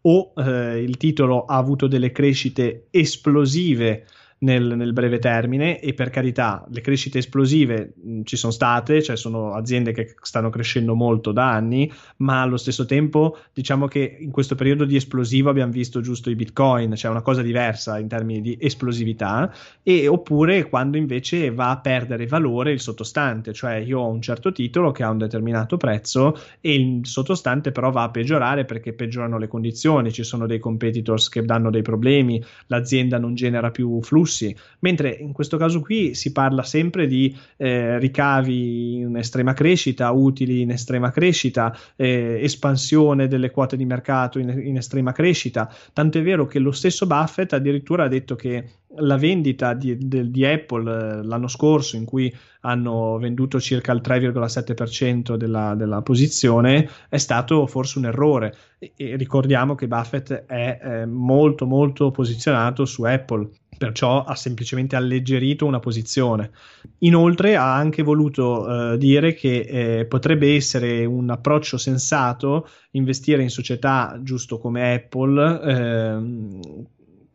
o 0.10 0.34
eh, 0.38 0.82
il 0.82 0.98
titolo 0.98 1.46
ha 1.46 1.58
avuto 1.58 1.88
delle 1.88 2.12
crescite 2.12 2.88
esplosive 2.92 4.06
nel, 4.40 4.76
nel, 4.76 4.94
breve 4.94 5.18
termine 5.18 5.80
e 5.80 5.94
per 5.94 6.10
carità 6.10 6.66
le 6.70 6.82
crescite 6.82 7.18
esplosive 7.18 7.94
mh, 7.96 8.22
ci 8.24 8.36
sono 8.36 8.52
state, 8.52 9.02
cioè 9.02 9.18
sono 9.18 9.54
aziende 9.54 9.94
che 9.94 10.16
stanno 10.22 10.50
crescendo 10.50 10.94
molto 10.94 11.32
da 11.32 11.52
anni, 11.52 11.92
ma 12.18 12.42
allo 12.42 12.58
stesso 12.58 12.86
tempo 12.86 13.38
diciamo 13.54 13.88
che 13.88 14.18
in 14.20 14.32
questo 14.32 14.56
periodo 14.56 14.86
di 14.86 14.96
esplosivo 14.96 15.50
abbiamo 15.50 15.72
visto 15.72 16.02
giusto 16.02 16.30
i 16.30 16.36
bitcoin, 16.36 16.96
cioè 16.96 17.10
una 17.10 17.22
cosa 17.22 17.42
diversa 17.42 17.98
in 17.98 18.08
termini 18.08 18.42
di 18.42 18.58
esplosività, 18.60 19.52
e 19.82 20.08
oppure 20.08 20.70
quando 20.70 20.98
invece 20.98 21.52
va 21.52 21.72
a 21.72 21.80
perdere 21.80 22.28
valore 22.28 22.72
il 22.72 22.80
sottostante, 22.80 23.54
cioè 23.54 23.76
io 23.76 24.00
ho 24.00 24.10
un 24.10 24.22
certo 24.22 24.52
titolo 24.52 24.92
che 24.92 25.04
ha 25.04 25.10
un 25.10 25.18
determinato 25.18 25.78
prezzo 25.78 26.38
e 26.62 26.76
il 26.76 27.08
sottostante 27.08 27.72
però 27.72 27.90
va 27.90 28.04
a 28.04 28.12
peggiorare 28.12 28.66
perché 28.66 28.94
peggiorano 28.94 29.40
le 29.40 29.48
condizioni, 29.48 30.12
ci 30.12 30.24
sono 30.24 30.46
dei 30.46 30.60
competitors 30.60 31.30
che 31.30 31.44
danno 31.44 31.72
dei 31.72 31.82
problemi, 31.82 32.44
l'azienda 32.68 33.18
non 33.18 33.34
genera 33.34 33.72
più 33.72 34.00
flusso 34.02 34.27
flussi, 34.28 34.56
mentre 34.80 35.10
in 35.10 35.32
questo 35.32 35.58
caso 35.58 35.80
qui 35.80 36.14
si 36.14 36.32
parla 36.34 36.64
sempre 36.64 37.08
di 37.08 37.36
eh, 37.56 37.98
ricavi 37.98 38.98
in 38.98 39.16
estrema 39.16 39.54
crescita, 39.54 40.12
utili 40.12 40.62
in 40.62 40.72
estrema 40.72 41.10
crescita, 41.10 41.76
eh, 41.96 42.40
espansione 42.42 43.28
delle 43.28 43.50
quote 43.50 43.78
di 43.78 43.86
mercato 43.86 44.38
in, 44.38 44.50
in 44.50 44.78
estrema 44.78 45.14
crescita, 45.14 45.74
tanto 45.94 46.20
è 46.20 46.22
vero 46.22 46.46
che 46.46 46.60
lo 46.60 46.72
stesso 46.72 47.08
Buffett 47.08 47.54
addirittura 47.54 48.04
ha 48.04 48.10
detto 48.10 48.36
che 48.36 48.66
la 49.00 49.18
vendita 49.18 49.74
di, 49.74 49.98
di, 49.98 50.32
di, 50.32 50.46
Apple 50.46 50.92
eh, 50.92 51.24
l'anno 51.24 51.48
scorso, 51.48 51.98
in 51.98 52.06
cui 52.06 52.34
hanno 52.62 53.18
venduto 53.18 53.60
circa 53.60 53.92
il 53.92 54.02
3,7% 54.04 55.36
della, 55.36 55.76
della 55.76 56.02
posizione, 56.02 56.90
è 57.10 57.18
stato 57.18 57.68
forse 57.68 58.00
un 58.00 58.06
errore. 58.06 58.56
E, 58.80 58.94
e 58.96 59.16
ricordiamo 59.16 59.76
che 59.76 59.88
Buffett 59.88 60.32
è 60.46 60.80
eh, 60.82 61.06
molto, 61.06 61.66
molto 61.66 62.12
posizionato 62.12 62.86
su 62.86 63.04
Apple 63.04 63.50
perciò 63.78 64.24
ha 64.24 64.36
semplicemente 64.36 64.96
alleggerito 64.96 65.66
una 65.66 65.80
posizione. 65.80 66.52
Inoltre 67.00 67.56
ha 67.56 67.76
anche 67.76 68.04
voluto 68.04 68.94
eh, 68.94 68.98
dire 68.98 69.34
che 69.34 69.60
eh, 70.00 70.06
potrebbe 70.06 70.56
essere 70.56 71.06
un 71.06 71.30
approccio 71.30 71.78
sensato 71.78 72.68
investire 72.92 73.42
in 73.42 73.50
società 73.50 74.20
giusto 74.22 74.58
come 74.58 74.94
Apple. 74.94 75.62
Eh, 75.64 76.86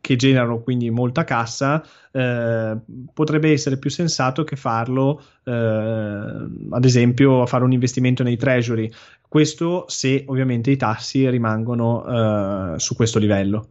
che 0.03 0.17
generano 0.17 0.59
quindi 0.59 0.89
molta 0.89 1.23
cassa, 1.23 1.81
eh, 2.11 2.77
potrebbe 3.13 3.53
essere 3.53 3.77
più 3.77 3.89
sensato 3.89 4.43
che 4.43 4.57
farlo, 4.57 5.23
eh, 5.45 5.51
ad 5.51 6.83
esempio, 6.83 7.45
fare 7.45 7.63
un 7.63 7.71
investimento 7.71 8.21
nei 8.21 8.35
treasury. 8.35 8.91
Questo 9.25 9.85
se 9.87 10.25
ovviamente 10.27 10.71
i 10.71 10.75
tassi 10.75 11.29
rimangono 11.29 12.73
eh, 12.75 12.79
su 12.79 12.95
questo 12.97 13.17
livello. 13.17 13.67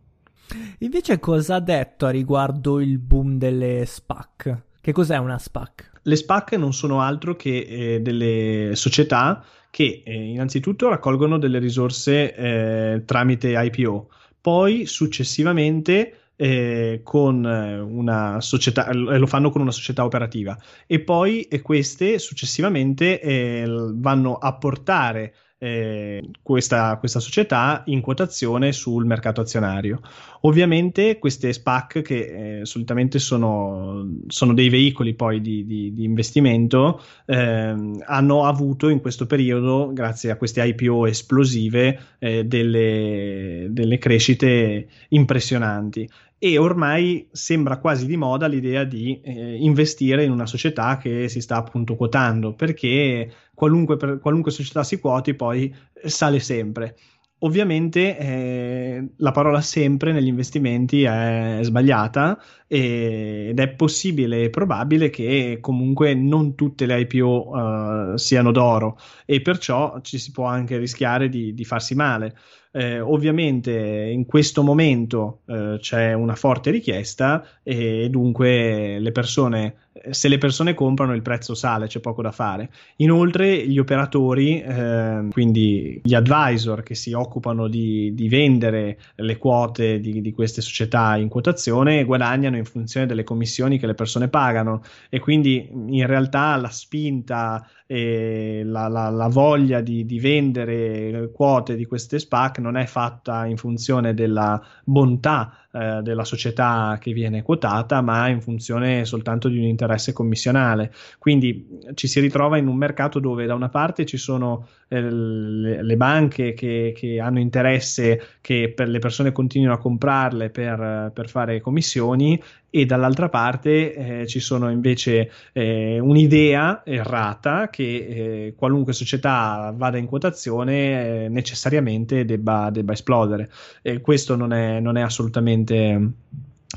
Invece 0.82 1.20
cosa 1.20 1.56
ha 1.56 1.60
detto 1.60 2.06
a 2.06 2.10
riguardo 2.10 2.80
il 2.80 2.98
boom 2.98 3.38
delle 3.38 3.84
SPAC? 3.86 4.62
Che 4.80 4.90
cos'è 4.90 5.16
una 5.16 5.38
SPAC? 5.38 5.92
Le 6.02 6.16
SPAC 6.16 6.54
non 6.54 6.72
sono 6.72 7.00
altro 7.00 7.36
che 7.36 7.58
eh, 7.68 8.00
delle 8.00 8.72
società 8.74 9.44
che 9.70 10.02
eh, 10.04 10.12
innanzitutto 10.12 10.88
raccolgono 10.88 11.38
delle 11.38 11.60
risorse 11.60 12.34
eh, 12.34 13.02
tramite 13.04 13.54
IPO, 13.56 14.10
poi 14.40 14.86
successivamente 14.86 16.30
eh, 16.34 17.00
con 17.04 17.44
una 17.44 18.40
società, 18.40 18.92
lo 18.92 19.26
fanno 19.28 19.50
con 19.50 19.60
una 19.60 19.70
società 19.70 20.04
operativa 20.04 20.58
e 20.88 20.98
poi 20.98 21.46
queste 21.62 22.18
successivamente 22.18 23.20
eh, 23.20 23.64
vanno 23.68 24.34
a 24.34 24.52
portare 24.54 25.32
eh, 25.62 26.28
questa, 26.42 26.96
questa, 26.96 27.20
società 27.20 27.84
in 27.86 28.00
quotazione 28.00 28.72
sul 28.72 29.04
mercato 29.06 29.42
azionario. 29.42 30.00
Ovviamente 30.40 31.20
queste 31.20 31.52
SPAC, 31.52 32.02
che 32.02 32.58
eh, 32.58 32.66
solitamente 32.66 33.20
sono, 33.20 34.04
sono, 34.26 34.54
dei 34.54 34.68
veicoli 34.68 35.14
poi 35.14 35.40
di, 35.40 35.64
di, 35.64 35.94
di 35.94 36.02
investimento, 36.02 37.00
eh, 37.26 37.74
hanno 38.04 38.44
avuto 38.44 38.88
in 38.88 39.00
questo 39.00 39.26
periodo, 39.26 39.92
grazie 39.92 40.32
a 40.32 40.36
queste 40.36 40.66
IPO 40.66 41.06
esplosive, 41.06 42.16
eh, 42.18 42.44
delle, 42.44 43.61
delle 43.72 43.98
crescite 43.98 44.88
impressionanti 45.08 46.08
e 46.44 46.58
ormai 46.58 47.28
sembra 47.30 47.78
quasi 47.78 48.04
di 48.04 48.16
moda 48.16 48.48
l'idea 48.48 48.82
di 48.82 49.20
eh, 49.22 49.56
investire 49.60 50.24
in 50.24 50.32
una 50.32 50.44
società 50.44 50.96
che 50.96 51.28
si 51.28 51.40
sta 51.40 51.54
appunto 51.54 51.94
quotando 51.94 52.54
perché 52.54 53.32
qualunque, 53.54 53.96
per, 53.96 54.18
qualunque 54.18 54.50
società 54.50 54.82
si 54.82 54.98
quoti 54.98 55.34
poi 55.34 55.72
sale 56.04 56.40
sempre. 56.40 56.96
Ovviamente 57.44 58.18
eh, 58.18 59.08
la 59.18 59.30
parola 59.30 59.60
sempre 59.60 60.12
negli 60.12 60.26
investimenti 60.26 61.02
è 61.04 61.58
sbagliata 61.62 62.36
e, 62.66 63.48
ed 63.50 63.60
è 63.60 63.68
possibile 63.68 64.42
e 64.42 64.50
probabile 64.50 65.10
che 65.10 65.58
comunque 65.60 66.14
non 66.14 66.56
tutte 66.56 66.86
le 66.86 67.00
IPO 67.00 68.14
eh, 68.14 68.18
siano 68.18 68.50
d'oro 68.50 68.96
e 69.26 69.40
perciò 69.42 70.00
ci 70.02 70.18
si 70.18 70.30
può 70.32 70.46
anche 70.46 70.76
rischiare 70.76 71.28
di, 71.28 71.54
di 71.54 71.64
farsi 71.64 71.94
male. 71.94 72.34
Eh, 72.74 73.00
ovviamente 73.00 73.70
in 73.70 74.24
questo 74.24 74.62
momento 74.62 75.42
eh, 75.46 75.76
c'è 75.78 76.14
una 76.14 76.34
forte 76.34 76.70
richiesta 76.70 77.46
e 77.62 78.08
dunque 78.08 78.98
le 78.98 79.12
persone 79.12 79.74
se 80.10 80.28
le 80.28 80.38
persone 80.38 80.72
comprano 80.72 81.14
il 81.14 81.22
prezzo 81.22 81.54
sale, 81.54 81.86
c'è 81.86 82.00
poco 82.00 82.22
da 82.22 82.32
fare. 82.32 82.70
Inoltre 82.96 83.66
gli 83.66 83.78
operatori, 83.78 84.60
eh, 84.60 85.26
quindi 85.30 86.00
gli 86.02 86.14
advisor 86.14 86.82
che 86.82 86.94
si 86.94 87.12
occupano 87.12 87.68
di, 87.68 88.14
di 88.14 88.28
vendere 88.28 88.98
le 89.16 89.36
quote 89.36 90.00
di, 90.00 90.22
di, 90.22 90.32
queste 90.32 90.62
società 90.62 91.16
in 91.16 91.28
quotazione, 91.28 92.04
guadagnano 92.04 92.56
in 92.56 92.64
funzione 92.64 93.06
delle 93.06 93.24
commissioni 93.24 93.78
che 93.78 93.86
le 93.86 93.94
persone 93.94 94.28
pagano 94.28 94.82
e 95.10 95.18
quindi 95.18 95.68
in 95.70 96.06
realtà 96.06 96.56
la 96.56 96.70
spinta 96.70 97.66
e 97.86 98.62
la, 98.64 98.88
la, 98.88 99.10
la 99.10 99.28
voglia 99.28 99.82
di, 99.82 100.06
di, 100.06 100.18
vendere 100.18 101.30
quote 101.34 101.76
di 101.76 101.84
queste 101.84 102.18
SPAC 102.18 102.58
non 102.58 102.78
è 102.78 102.86
fatta 102.86 103.44
in 103.44 103.58
funzione 103.58 104.14
della 104.14 104.62
bontà 104.84 105.61
eh, 105.74 106.00
della 106.02 106.24
società 106.24 106.98
che 107.00 107.14
viene 107.14 107.42
quotata, 107.42 108.02
ma 108.02 108.28
in 108.28 108.42
funzione 108.42 109.06
soltanto 109.06 109.48
di 109.48 109.56
un 109.56 109.64
interesse 109.64 110.12
commissionale. 110.12 110.92
Quindi 111.18 111.80
ci 111.94 112.06
si 112.06 112.20
ritrova 112.20 112.58
in 112.58 112.68
un 112.68 112.76
mercato 112.76 113.18
dove 113.18 113.46
da 113.46 113.54
una 113.54 113.70
parte 113.70 114.04
ci 114.04 114.18
sono 114.18 114.68
eh, 114.88 115.00
le, 115.00 115.82
le, 115.82 115.96
banche 115.96 116.52
che, 116.52 116.92
che, 116.94 117.18
hanno 117.20 117.38
interesse 117.38 118.20
che 118.42 118.70
per 118.74 118.88
le 118.88 118.98
persone 118.98 119.32
continuino 119.32 119.72
a 119.72 119.78
comprarle 119.78 120.50
per, 120.50 121.10
per 121.14 121.30
fare 121.30 121.60
commissioni 121.62 122.38
e 122.74 122.86
dall'altra 122.86 123.28
parte 123.28 124.22
eh, 124.22 124.26
ci 124.26 124.40
sono 124.40 124.70
invece 124.70 125.30
eh, 125.52 125.98
un'idea 125.98 126.80
errata 126.86 127.68
che 127.68 127.82
eh, 127.82 128.54
qualunque 128.56 128.94
società 128.94 129.74
vada 129.76 129.98
in 129.98 130.06
quotazione 130.06 131.24
eh, 131.24 131.28
necessariamente 131.28 132.24
debba, 132.24 132.70
debba 132.70 132.94
esplodere. 132.94 133.50
E 133.82 134.00
questo 134.00 134.36
non 134.36 134.54
è, 134.54 134.80
non 134.80 134.96
è 134.96 135.02
assolutamente 135.02 136.12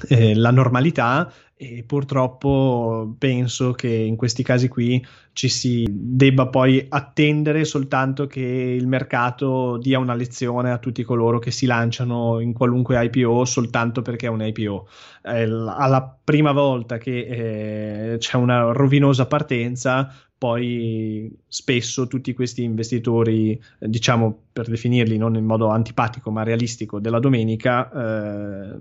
eh, 0.10 0.36
la 0.36 0.52
normalità 0.52 1.32
e 1.58 1.86
purtroppo 1.88 3.16
penso 3.18 3.72
che 3.72 3.88
in 3.88 4.18
questi 4.18 4.44
casi 4.44 4.68
qui 4.68 5.04
ci 5.32 5.48
si 5.48 5.88
debba 5.90 6.48
poi 6.48 6.86
attendere 6.90 7.64
soltanto 7.64 8.28
che 8.28 8.42
il 8.42 8.88
mercato 8.88 9.78
dia 9.78 10.00
una 10.00 10.16
lezione 10.16 10.72
a 10.72 10.80
tutti 10.80 11.04
coloro 11.04 11.40
che 11.40 11.52
si 11.52 11.66
lanciano 11.66 12.42
in 12.42 12.52
qualunque 12.52 13.02
IPO 13.06 13.46
soltanto 13.46 14.02
perché 14.02 14.26
è 14.26 14.30
un 14.30 14.44
IPO. 14.44 14.88
Eh, 15.24 15.44
alla 15.44 16.18
prima 16.22 16.52
volta 16.52 16.98
che 16.98 18.14
eh, 18.14 18.18
c'è 18.18 18.36
una 18.36 18.74
rovinosa 18.74 19.26
partenza, 19.26 20.14
poi 20.38 21.34
spesso 21.48 22.08
tutti 22.08 22.34
questi 22.34 22.64
investitori, 22.64 23.60
diciamo 23.80 24.48
per 24.52 24.68
definirli 24.68 25.18
non 25.18 25.36
in 25.36 25.46
modo 25.46 25.70
antipatico 25.70 26.32
ma 26.32 26.44
realistico, 26.44 27.00
della 27.00 27.20
domenica, 27.20 27.90
eh, 27.92 28.80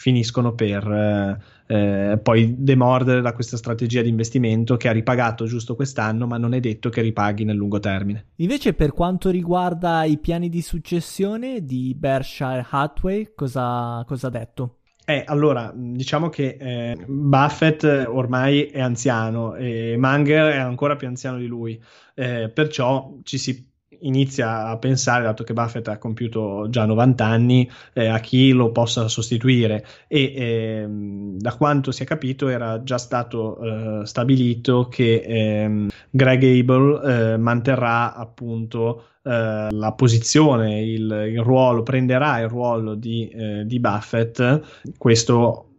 finiscono 0.00 0.54
per 0.54 0.90
eh, 0.90 1.38
eh, 1.66 2.18
poi 2.22 2.54
demordere 2.56 3.20
da 3.20 3.34
questa 3.34 3.58
strategia 3.58 4.00
di 4.00 4.08
investimento 4.08 4.78
che 4.78 4.88
ha 4.88 4.92
ripagato 4.92 5.44
giusto 5.44 5.74
quest'anno, 5.74 6.26
ma 6.26 6.38
non 6.38 6.54
è 6.54 6.60
detto 6.60 6.88
che 6.88 7.02
ripaghi 7.02 7.44
nel 7.44 7.56
lungo 7.56 7.78
termine. 7.80 8.28
Invece, 8.36 8.72
per 8.72 8.92
quanto 8.92 9.28
riguarda 9.28 10.04
i 10.04 10.16
piani 10.16 10.48
di 10.48 10.62
successione 10.62 11.66
di 11.66 11.94
Berkshire 11.94 12.64
Hathaway, 12.70 13.32
cosa, 13.34 14.02
cosa 14.06 14.28
ha 14.28 14.30
detto? 14.30 14.76
Eh, 15.04 15.22
allora, 15.26 15.70
diciamo 15.76 16.30
che 16.30 16.56
eh, 16.58 16.96
Buffett 17.06 17.84
ormai 18.08 18.62
è 18.62 18.80
anziano 18.80 19.54
e 19.54 19.96
Munger 19.98 20.52
è 20.52 20.58
ancora 20.58 20.96
più 20.96 21.08
anziano 21.08 21.36
di 21.36 21.46
lui, 21.46 21.78
eh, 22.14 22.48
perciò 22.48 23.18
ci 23.22 23.36
si 23.36 23.68
inizia 24.00 24.66
a 24.66 24.76
pensare, 24.78 25.24
dato 25.24 25.44
che 25.44 25.52
Buffett 25.52 25.88
ha 25.88 25.98
compiuto 25.98 26.68
già 26.70 26.84
90 26.84 27.24
anni, 27.24 27.70
eh, 27.92 28.06
a 28.06 28.18
chi 28.20 28.52
lo 28.52 28.70
possa 28.72 29.08
sostituire. 29.08 29.84
E 30.06 30.22
eh, 30.34 30.86
da 30.88 31.54
quanto 31.56 31.90
si 31.92 32.02
è 32.02 32.06
capito 32.06 32.48
era 32.48 32.82
già 32.82 32.98
stato 32.98 34.00
eh, 34.02 34.06
stabilito 34.06 34.88
che 34.88 35.22
ehm, 35.24 35.88
Greg 36.10 36.42
Abel 36.42 37.00
eh, 37.04 37.36
manterrà 37.36 38.14
appunto 38.14 39.04
eh, 39.22 39.68
la 39.70 39.92
posizione, 39.92 40.82
il, 40.82 41.30
il, 41.32 41.42
ruolo, 41.42 41.82
prenderà 41.82 42.40
il 42.40 42.48
ruolo 42.48 42.94
di, 42.94 43.28
eh, 43.28 43.64
di 43.66 43.78
Buffett, 43.78 44.60
questo 44.96 45.69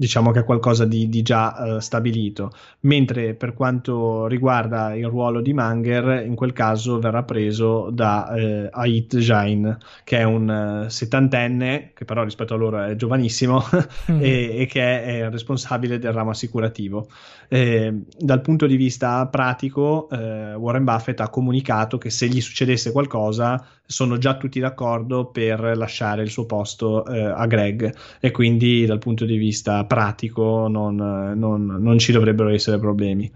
diciamo 0.00 0.30
che 0.30 0.40
è 0.40 0.44
qualcosa 0.44 0.86
di, 0.86 1.10
di 1.10 1.20
già 1.20 1.54
uh, 1.58 1.78
stabilito. 1.78 2.52
Mentre 2.80 3.34
per 3.34 3.52
quanto 3.52 4.26
riguarda 4.28 4.94
il 4.94 5.06
ruolo 5.06 5.42
di 5.42 5.52
Manger, 5.52 6.24
in 6.24 6.34
quel 6.34 6.54
caso 6.54 6.98
verrà 6.98 7.22
preso 7.22 7.90
da 7.90 8.30
uh, 8.30 8.68
Ait 8.70 9.18
Jain, 9.18 9.76
che 10.02 10.16
è 10.16 10.22
un 10.22 10.84
uh, 10.86 10.88
settantenne, 10.88 11.90
che 11.92 12.06
però 12.06 12.24
rispetto 12.24 12.54
a 12.54 12.56
loro 12.56 12.82
è 12.82 12.96
giovanissimo, 12.96 13.62
mm-hmm. 14.10 14.22
e, 14.24 14.60
e, 14.60 14.66
che 14.66 14.80
è, 14.80 15.20
è, 15.20 15.28
responsabile 15.28 15.98
del 15.98 16.12
ramo 16.14 16.30
assicurativo. 16.30 17.06
Eh, 17.48 17.92
dal 18.16 18.40
punto 18.40 18.66
di 18.66 18.76
vista 18.76 19.26
pratico, 19.26 20.08
eh, 20.08 20.54
Warren 20.54 20.84
Buffett 20.84 21.20
ha 21.20 21.28
comunicato 21.28 21.98
che 21.98 22.08
se 22.08 22.26
gli 22.26 22.40
succedesse 22.40 22.90
qualcosa, 22.90 23.62
sono 23.90 24.18
già 24.18 24.36
tutti 24.36 24.60
d'accordo 24.60 25.26
per 25.26 25.76
lasciare 25.76 26.22
il 26.22 26.30
suo 26.30 26.46
posto 26.46 27.04
eh, 27.06 27.24
a 27.24 27.44
Greg 27.46 27.92
e 28.20 28.30
quindi 28.30 28.86
dal 28.86 28.98
punto 28.98 29.24
di 29.24 29.36
vista 29.36 29.84
pratico 29.84 30.68
non, 30.68 30.94
non, 30.94 31.66
non 31.66 31.98
ci 31.98 32.12
dovrebbero 32.12 32.50
essere 32.50 32.78
problemi. 32.78 33.30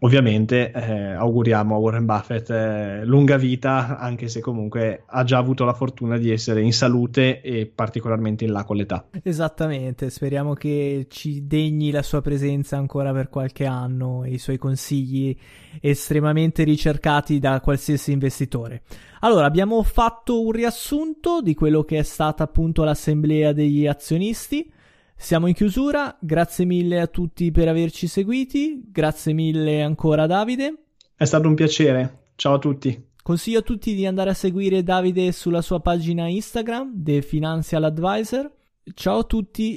Ovviamente 0.00 0.70
eh, 0.72 1.12
auguriamo 1.12 1.74
a 1.74 1.78
Warren 1.78 2.04
Buffett 2.04 2.50
eh, 2.50 3.04
lunga 3.04 3.38
vita, 3.38 3.98
anche 3.98 4.28
se 4.28 4.40
comunque 4.40 5.04
ha 5.06 5.24
già 5.24 5.38
avuto 5.38 5.64
la 5.64 5.72
fortuna 5.72 6.18
di 6.18 6.30
essere 6.30 6.60
in 6.60 6.72
salute 6.72 7.40
e 7.40 7.66
particolarmente 7.66 8.44
in 8.44 8.52
là 8.52 8.64
con 8.64 8.76
l'età. 8.76 9.06
Esattamente, 9.22 10.10
speriamo 10.10 10.52
che 10.52 11.06
ci 11.08 11.46
degni 11.46 11.90
la 11.90 12.02
sua 12.02 12.20
presenza 12.20 12.76
ancora 12.76 13.12
per 13.12 13.30
qualche 13.30 13.64
anno 13.64 14.24
e 14.24 14.30
i 14.30 14.38
suoi 14.38 14.58
consigli 14.58 15.34
estremamente 15.80 16.62
ricercati 16.62 17.38
da 17.38 17.60
qualsiasi 17.60 18.12
investitore. 18.12 18.82
Allora, 19.20 19.46
abbiamo 19.46 19.82
fatto 19.82 20.42
un 20.42 20.50
riassunto 20.50 21.40
di 21.40 21.54
quello 21.54 21.84
che 21.84 21.98
è 21.98 22.02
stata 22.02 22.44
appunto 22.44 22.84
l'assemblea 22.84 23.52
degli 23.52 23.86
azionisti. 23.86 24.70
Siamo 25.18 25.48
in 25.48 25.54
chiusura, 25.54 26.16
grazie 26.20 26.64
mille 26.66 27.00
a 27.00 27.06
tutti 27.06 27.50
per 27.50 27.66
averci 27.66 28.06
seguiti, 28.06 28.82
grazie 28.92 29.32
mille 29.32 29.82
ancora 29.82 30.26
Davide. 30.26 30.84
È 31.16 31.24
stato 31.24 31.48
un 31.48 31.54
piacere, 31.54 32.28
ciao 32.36 32.54
a 32.54 32.58
tutti. 32.58 33.08
Consiglio 33.22 33.58
a 33.58 33.62
tutti 33.62 33.94
di 33.94 34.06
andare 34.06 34.30
a 34.30 34.34
seguire 34.34 34.84
Davide 34.84 35.32
sulla 35.32 35.62
sua 35.62 35.80
pagina 35.80 36.28
Instagram, 36.28 37.02
The 37.02 37.22
Financial 37.22 37.82
Advisor. 37.82 38.52
Ciao 38.94 39.18
a 39.18 39.24
tutti 39.24 39.74